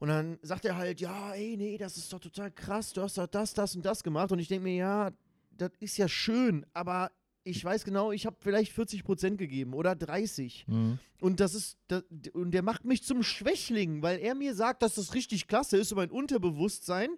Und 0.00 0.08
dann 0.08 0.38
sagt 0.42 0.64
er 0.64 0.76
halt, 0.76 1.00
ja, 1.00 1.32
ey, 1.32 1.56
nee, 1.56 1.78
das 1.78 1.96
ist 1.96 2.12
doch 2.12 2.18
total 2.18 2.50
krass, 2.50 2.92
du 2.92 3.02
hast 3.02 3.18
doch 3.18 3.28
das, 3.28 3.54
das 3.54 3.76
und 3.76 3.84
das 3.86 4.02
gemacht. 4.02 4.32
Und 4.32 4.40
ich 4.40 4.48
denke 4.48 4.64
mir, 4.64 4.74
ja, 4.74 5.10
das 5.56 5.72
ist 5.80 5.96
ja 5.96 6.08
schön, 6.08 6.66
aber 6.72 7.10
ich 7.44 7.64
weiß 7.64 7.84
genau, 7.84 8.12
ich 8.12 8.26
habe 8.26 8.36
vielleicht 8.40 8.72
40 8.72 9.04
Prozent 9.04 9.38
gegeben 9.38 9.74
oder 9.74 9.96
30. 9.96 10.66
Mhm. 10.68 10.98
Und 11.20 11.40
das 11.40 11.54
ist, 11.54 11.78
das, 11.88 12.04
und 12.32 12.52
der 12.52 12.62
macht 12.62 12.84
mich 12.84 13.02
zum 13.02 13.22
Schwächling, 13.22 14.02
weil 14.02 14.18
er 14.20 14.34
mir 14.34 14.54
sagt, 14.54 14.82
dass 14.82 14.94
das 14.94 15.14
richtig 15.14 15.48
klasse 15.48 15.76
ist 15.76 15.92
und 15.92 15.96
mein 15.96 16.10
Unterbewusstsein, 16.10 17.10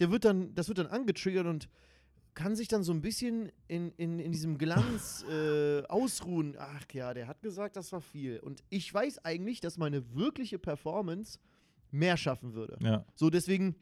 der 0.00 0.10
wird 0.10 0.24
dann, 0.24 0.54
das 0.54 0.68
wird 0.68 0.78
dann 0.78 0.88
angetriggert 0.88 1.46
und 1.46 1.68
kann 2.34 2.56
sich 2.56 2.68
dann 2.68 2.82
so 2.82 2.92
ein 2.92 3.02
bisschen 3.02 3.50
in, 3.66 3.92
in, 3.96 4.18
in 4.18 4.32
diesem 4.32 4.58
Glanz 4.58 5.24
äh, 5.30 5.82
ausruhen. 5.84 6.56
Ach 6.58 6.84
ja, 6.92 7.12
der 7.14 7.26
hat 7.26 7.42
gesagt, 7.42 7.76
das 7.76 7.92
war 7.92 8.00
viel. 8.00 8.38
Und 8.40 8.62
ich 8.70 8.92
weiß 8.92 9.24
eigentlich, 9.24 9.60
dass 9.60 9.78
meine 9.78 10.14
wirkliche 10.14 10.58
Performance 10.58 11.38
mehr 11.90 12.16
schaffen 12.16 12.54
würde. 12.54 12.78
ja. 12.80 13.04
So, 13.14 13.30
deswegen, 13.30 13.74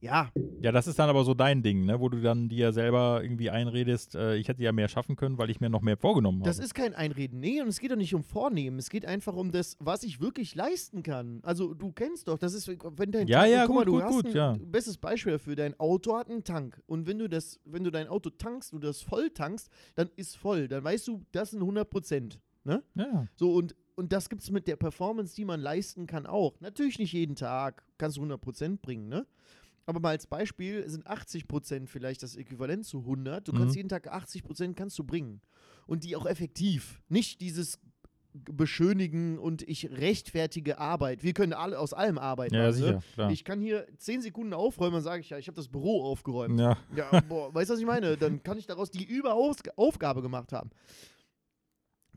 ja, 0.00 0.32
Ja, 0.64 0.72
das 0.72 0.86
ist 0.86 0.98
dann 0.98 1.10
aber 1.10 1.24
so 1.24 1.34
dein 1.34 1.62
Ding, 1.62 1.84
ne? 1.84 2.00
wo 2.00 2.08
du 2.08 2.22
dann 2.22 2.48
dir 2.48 2.72
selber 2.72 3.20
irgendwie 3.22 3.50
einredest, 3.50 4.14
äh, 4.14 4.36
ich 4.36 4.48
hätte 4.48 4.62
ja 4.62 4.72
mehr 4.72 4.88
schaffen 4.88 5.14
können, 5.14 5.36
weil 5.36 5.50
ich 5.50 5.60
mir 5.60 5.68
noch 5.68 5.82
mehr 5.82 5.98
vorgenommen 5.98 6.38
habe. 6.40 6.48
das 6.48 6.58
ist 6.58 6.74
kein 6.74 6.94
Einreden. 6.94 7.38
Nee, 7.38 7.60
und 7.60 7.68
es 7.68 7.80
geht 7.80 7.90
doch 7.90 7.96
nicht 7.96 8.14
um 8.14 8.24
Vornehmen. 8.24 8.78
Es 8.78 8.88
geht 8.88 9.04
einfach 9.04 9.36
um 9.36 9.52
das, 9.52 9.76
was 9.78 10.04
ich 10.04 10.22
wirklich 10.22 10.54
leisten 10.54 11.02
kann. 11.02 11.40
Also, 11.42 11.74
du 11.74 11.92
kennst 11.92 12.28
doch, 12.28 12.38
das 12.38 12.54
ist, 12.54 12.66
wenn 12.66 13.12
dein 13.12 13.26
Ja, 13.26 13.40
Tank, 13.40 13.52
ja, 13.52 13.66
guck 13.66 13.74
mal, 13.74 13.84
gut, 13.84 13.88
du 13.88 13.92
gut, 13.92 14.02
hast 14.04 14.14
gut, 14.14 14.26
ein 14.28 14.32
ja. 14.32 14.56
bestes 14.58 14.96
Beispiel 14.96 15.32
dafür, 15.32 15.54
dein 15.54 15.78
Auto 15.78 16.16
hat 16.16 16.30
einen 16.30 16.44
Tank. 16.44 16.80
Und 16.86 17.06
wenn 17.06 17.18
du 17.18 17.28
das, 17.28 17.60
wenn 17.66 17.84
du 17.84 17.90
dein 17.90 18.08
Auto 18.08 18.30
tankst, 18.30 18.72
du 18.72 18.78
das 18.78 19.02
voll 19.02 19.28
tankst, 19.28 19.68
dann 19.96 20.08
ist 20.16 20.34
voll. 20.34 20.66
Dann 20.68 20.82
weißt 20.82 21.06
du, 21.08 21.20
das 21.32 21.50
sind 21.50 21.60
100 21.60 21.90
Prozent. 21.90 22.40
Ne? 22.64 22.82
ja. 22.94 23.26
So, 23.36 23.52
und, 23.52 23.76
und 23.96 24.14
das 24.14 24.30
gibt 24.30 24.40
es 24.40 24.50
mit 24.50 24.66
der 24.66 24.76
Performance, 24.76 25.36
die 25.36 25.44
man 25.44 25.60
leisten 25.60 26.06
kann, 26.06 26.24
auch. 26.24 26.58
Natürlich 26.60 26.98
nicht 26.98 27.12
jeden 27.12 27.36
Tag 27.36 27.84
kannst 27.98 28.16
du 28.16 28.22
100% 28.22 28.78
bringen, 28.80 29.08
ne? 29.10 29.26
Aber 29.86 30.00
mal 30.00 30.10
als 30.10 30.26
Beispiel 30.26 30.88
sind 30.88 31.06
80% 31.06 31.86
vielleicht 31.88 32.22
das 32.22 32.36
Äquivalent 32.36 32.84
zu 32.86 33.00
100. 33.04 33.46
Du 33.46 33.52
kannst 33.52 33.70
Mhm. 33.74 33.76
jeden 33.76 33.88
Tag 33.88 34.12
80% 34.12 34.74
kannst 34.76 34.98
du 34.98 35.04
bringen. 35.04 35.40
Und 35.86 36.04
die 36.04 36.16
auch 36.16 36.24
effektiv. 36.26 37.02
Nicht 37.08 37.40
dieses 37.42 37.78
beschönigen 38.50 39.38
und 39.38 39.62
ich 39.62 39.90
rechtfertige 39.92 40.78
Arbeit. 40.78 41.22
Wir 41.22 41.34
können 41.34 41.52
alle 41.52 41.78
aus 41.78 41.92
allem 41.92 42.18
arbeiten. 42.18 42.54
Ja, 42.56 42.62
also, 42.64 42.84
sicher, 42.86 43.02
klar. 43.14 43.30
Ich 43.30 43.44
kann 43.44 43.60
hier 43.60 43.86
10 43.98 44.22
Sekunden 44.22 44.54
aufräumen, 44.54 44.94
dann 44.94 45.02
sage 45.04 45.20
ich 45.20 45.30
ja, 45.30 45.38
ich 45.38 45.46
habe 45.46 45.54
das 45.56 45.68
Büro 45.68 46.02
aufgeräumt. 46.02 46.58
ja, 46.58 46.76
Ja, 46.96 47.20
boah, 47.20 47.54
weißt 47.54 47.70
du, 47.70 47.74
was 47.74 47.80
ich 47.80 47.86
meine? 47.86 48.16
Dann 48.16 48.42
kann 48.42 48.58
ich 48.58 48.66
daraus 48.66 48.90
die 48.90 49.04
Überaufgabe 49.04 50.20
gemacht 50.22 50.52
haben. 50.52 50.70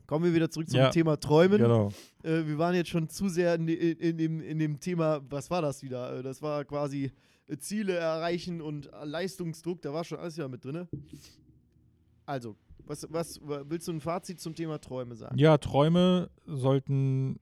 Kommen 0.06 0.24
wir 0.24 0.34
wieder 0.34 0.50
zurück 0.50 0.68
zum 0.70 0.78
Ja, 0.80 0.88
Thema 0.90 1.20
Träumen. 1.20 1.58
genau. 1.58 1.90
Äh, 2.24 2.46
wir 2.46 2.56
waren 2.58 2.74
jetzt 2.74 2.88
schon 2.88 3.08
zu 3.10 3.28
sehr 3.28 3.54
in, 3.56 3.68
in, 3.68 3.98
in, 3.98 4.16
dem, 4.18 4.40
in 4.40 4.58
dem 4.58 4.80
Thema, 4.80 5.20
was 5.30 5.50
war 5.50 5.60
das 5.62 5.82
wieder? 5.82 6.18
Äh, 6.18 6.22
Das 6.22 6.40
war 6.40 6.64
quasi 6.64 7.12
Ziele 7.58 7.94
erreichen 7.94 8.60
und 8.60 8.90
Leistungsdruck, 9.04 9.80
da 9.82 9.92
war 9.92 10.04
schon 10.04 10.18
alles 10.18 10.36
wieder 10.36 10.48
mit 10.48 10.64
drin. 10.64 10.86
Also, 12.26 12.56
was, 12.84 13.06
was 13.10 13.40
willst 13.42 13.88
du 13.88 13.92
ein 13.92 14.00
Fazit 14.00 14.40
zum 14.40 14.54
Thema 14.54 14.78
Träume 14.80 15.16
sagen? 15.16 15.38
Ja, 15.38 15.56
Träume 15.58 16.30
sollten 16.46 17.38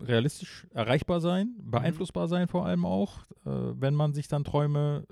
realistisch 0.00 0.66
erreichbar 0.70 1.20
sein, 1.20 1.54
Mhm. 1.58 1.70
beeinflussbar 1.70 2.28
sein 2.28 2.48
vor 2.48 2.66
allem 2.66 2.84
auch. 2.84 3.20
Äh, 3.46 3.50
wenn 3.80 3.94
man 3.94 4.12
sich 4.14 4.28
dann 4.28 4.44
Träume 4.44 5.06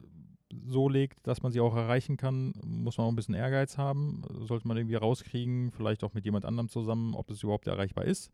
so 0.66 0.88
legt, 0.88 1.26
dass 1.26 1.42
man 1.42 1.52
sie 1.52 1.60
auch 1.60 1.76
erreichen 1.76 2.16
kann, 2.16 2.52
muss 2.64 2.98
man 2.98 3.06
auch 3.06 3.10
ein 3.12 3.16
bisschen 3.16 3.34
Ehrgeiz 3.36 3.78
haben. 3.78 4.22
Sollte 4.40 4.66
man 4.66 4.76
irgendwie 4.76 4.96
rauskriegen, 4.96 5.70
vielleicht 5.70 6.02
auch 6.02 6.12
mit 6.12 6.24
jemand 6.24 6.44
anderem 6.44 6.68
zusammen, 6.68 7.14
ob 7.14 7.30
es 7.30 7.42
überhaupt 7.42 7.68
erreichbar 7.68 8.04
ist. 8.04 8.30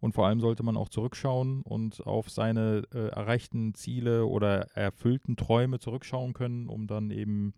Und 0.00 0.14
vor 0.14 0.26
allem 0.26 0.40
sollte 0.40 0.62
man 0.62 0.76
auch 0.76 0.88
zurückschauen 0.88 1.62
und 1.62 2.06
auf 2.06 2.30
seine 2.30 2.84
äh, 2.92 3.08
erreichten 3.08 3.74
Ziele 3.74 4.26
oder 4.26 4.74
erfüllten 4.74 5.36
Träume 5.36 5.78
zurückschauen 5.78 6.32
können, 6.32 6.68
um 6.68 6.86
dann 6.86 7.10
eben 7.10 7.52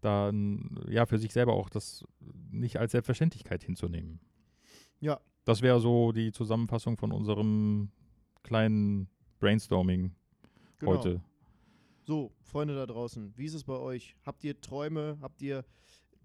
dann 0.00 0.78
ja 0.88 1.06
für 1.06 1.18
sich 1.18 1.32
selber 1.32 1.54
auch 1.54 1.70
das 1.70 2.04
nicht 2.50 2.76
als 2.76 2.92
Selbstverständlichkeit 2.92 3.64
hinzunehmen. 3.64 4.20
Ja. 5.00 5.20
Das 5.44 5.62
wäre 5.62 5.80
so 5.80 6.12
die 6.12 6.32
Zusammenfassung 6.32 6.98
von 6.98 7.12
unserem 7.12 7.90
kleinen 8.42 9.08
Brainstorming 9.40 10.14
Genau. 10.78 10.92
heute. 10.92 11.20
So, 12.04 12.32
Freunde 12.42 12.74
da 12.74 12.86
draußen, 12.86 13.36
wie 13.36 13.44
ist 13.44 13.54
es 13.54 13.64
bei 13.64 13.76
euch? 13.76 14.16
Habt 14.24 14.44
ihr 14.44 14.60
Träume? 14.60 15.18
Habt 15.20 15.42
ihr 15.42 15.64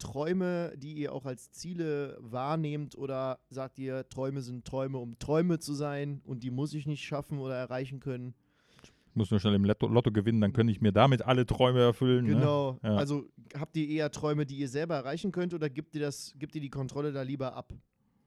Träume, 0.03 0.73
die 0.75 0.93
ihr 0.93 1.13
auch 1.13 1.25
als 1.25 1.51
Ziele 1.51 2.17
wahrnehmt? 2.19 2.97
Oder 2.97 3.39
sagt 3.49 3.79
ihr, 3.79 4.07
Träume 4.09 4.41
sind 4.41 4.65
Träume, 4.65 4.97
um 4.97 5.17
Träume 5.17 5.59
zu 5.59 5.73
sein 5.73 6.21
und 6.25 6.43
die 6.43 6.51
muss 6.51 6.73
ich 6.73 6.85
nicht 6.85 7.03
schaffen 7.03 7.39
oder 7.39 7.55
erreichen 7.55 8.01
können? 8.01 8.35
Ich 8.83 9.15
muss 9.15 9.31
nur 9.31 9.39
schnell 9.39 9.53
im 9.53 9.63
Lotto, 9.63 9.87
Lotto 9.87 10.11
gewinnen, 10.11 10.41
dann 10.41 10.51
kann 10.51 10.67
ich 10.67 10.81
mir 10.81 10.91
damit 10.91 11.21
alle 11.21 11.45
Träume 11.45 11.79
erfüllen. 11.79 12.25
Ne? 12.25 12.33
Genau. 12.33 12.79
Ja. 12.83 12.95
Also 12.95 13.29
habt 13.57 13.77
ihr 13.77 13.87
eher 13.87 14.11
Träume, 14.11 14.45
die 14.45 14.57
ihr 14.57 14.67
selber 14.67 14.95
erreichen 14.95 15.31
könnt 15.31 15.53
oder 15.53 15.69
gibt 15.69 15.95
ihr, 15.95 16.01
das, 16.01 16.33
gibt 16.37 16.53
ihr 16.55 16.61
die 16.61 16.69
Kontrolle 16.69 17.13
da 17.13 17.21
lieber 17.21 17.55
ab? 17.55 17.73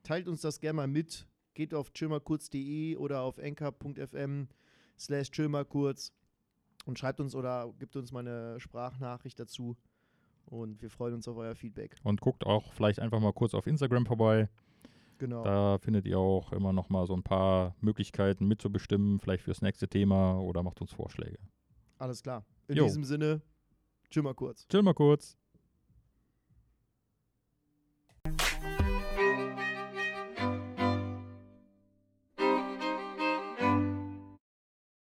Teilt 0.03 0.27
uns 0.27 0.41
das 0.41 0.59
gerne 0.59 0.77
mal 0.77 0.87
mit. 0.87 1.27
Geht 1.53 1.73
auf 1.73 1.93
chillmalkurz.de 1.93 2.95
oder 2.95 3.21
auf 3.21 3.37
enker.fm 3.37 4.47
slash 4.97 5.29
chillmalkurz 5.29 6.11
und 6.85 6.97
schreibt 6.97 7.19
uns 7.19 7.35
oder 7.35 7.71
gibt 7.77 7.95
uns 7.95 8.11
mal 8.11 8.21
eine 8.21 8.59
Sprachnachricht 8.59 9.39
dazu. 9.39 9.75
Und 10.49 10.81
wir 10.81 10.89
freuen 10.89 11.13
uns 11.13 11.27
auf 11.27 11.37
euer 11.37 11.55
Feedback. 11.55 11.95
Und 12.03 12.21
guckt 12.21 12.45
auch 12.45 12.71
vielleicht 12.73 12.99
einfach 12.99 13.19
mal 13.19 13.33
kurz 13.33 13.53
auf 13.53 13.67
Instagram 13.67 14.05
vorbei. 14.05 14.49
Genau. 15.17 15.43
Da 15.43 15.77
findet 15.79 16.05
ihr 16.05 16.19
auch 16.19 16.51
immer 16.53 16.73
noch 16.73 16.89
mal 16.89 17.05
so 17.05 17.13
ein 17.15 17.23
paar 17.23 17.75
Möglichkeiten 17.81 18.47
mitzubestimmen, 18.47 19.19
vielleicht 19.19 19.43
fürs 19.43 19.61
nächste 19.61 19.87
Thema 19.87 20.39
oder 20.39 20.63
macht 20.63 20.79
uns 20.79 20.93
Vorschläge. 20.93 21.39
Alles 21.97 22.21
klar. 22.21 22.45
In 22.67 22.77
Jo. 22.77 22.85
diesem 22.85 23.03
Sinne, 23.03 23.41
chill 24.09 24.21
mal 24.21 24.35
kurz. 24.35 24.67
Chill 24.67 24.83
mal 24.83 24.93
kurz. 24.93 25.37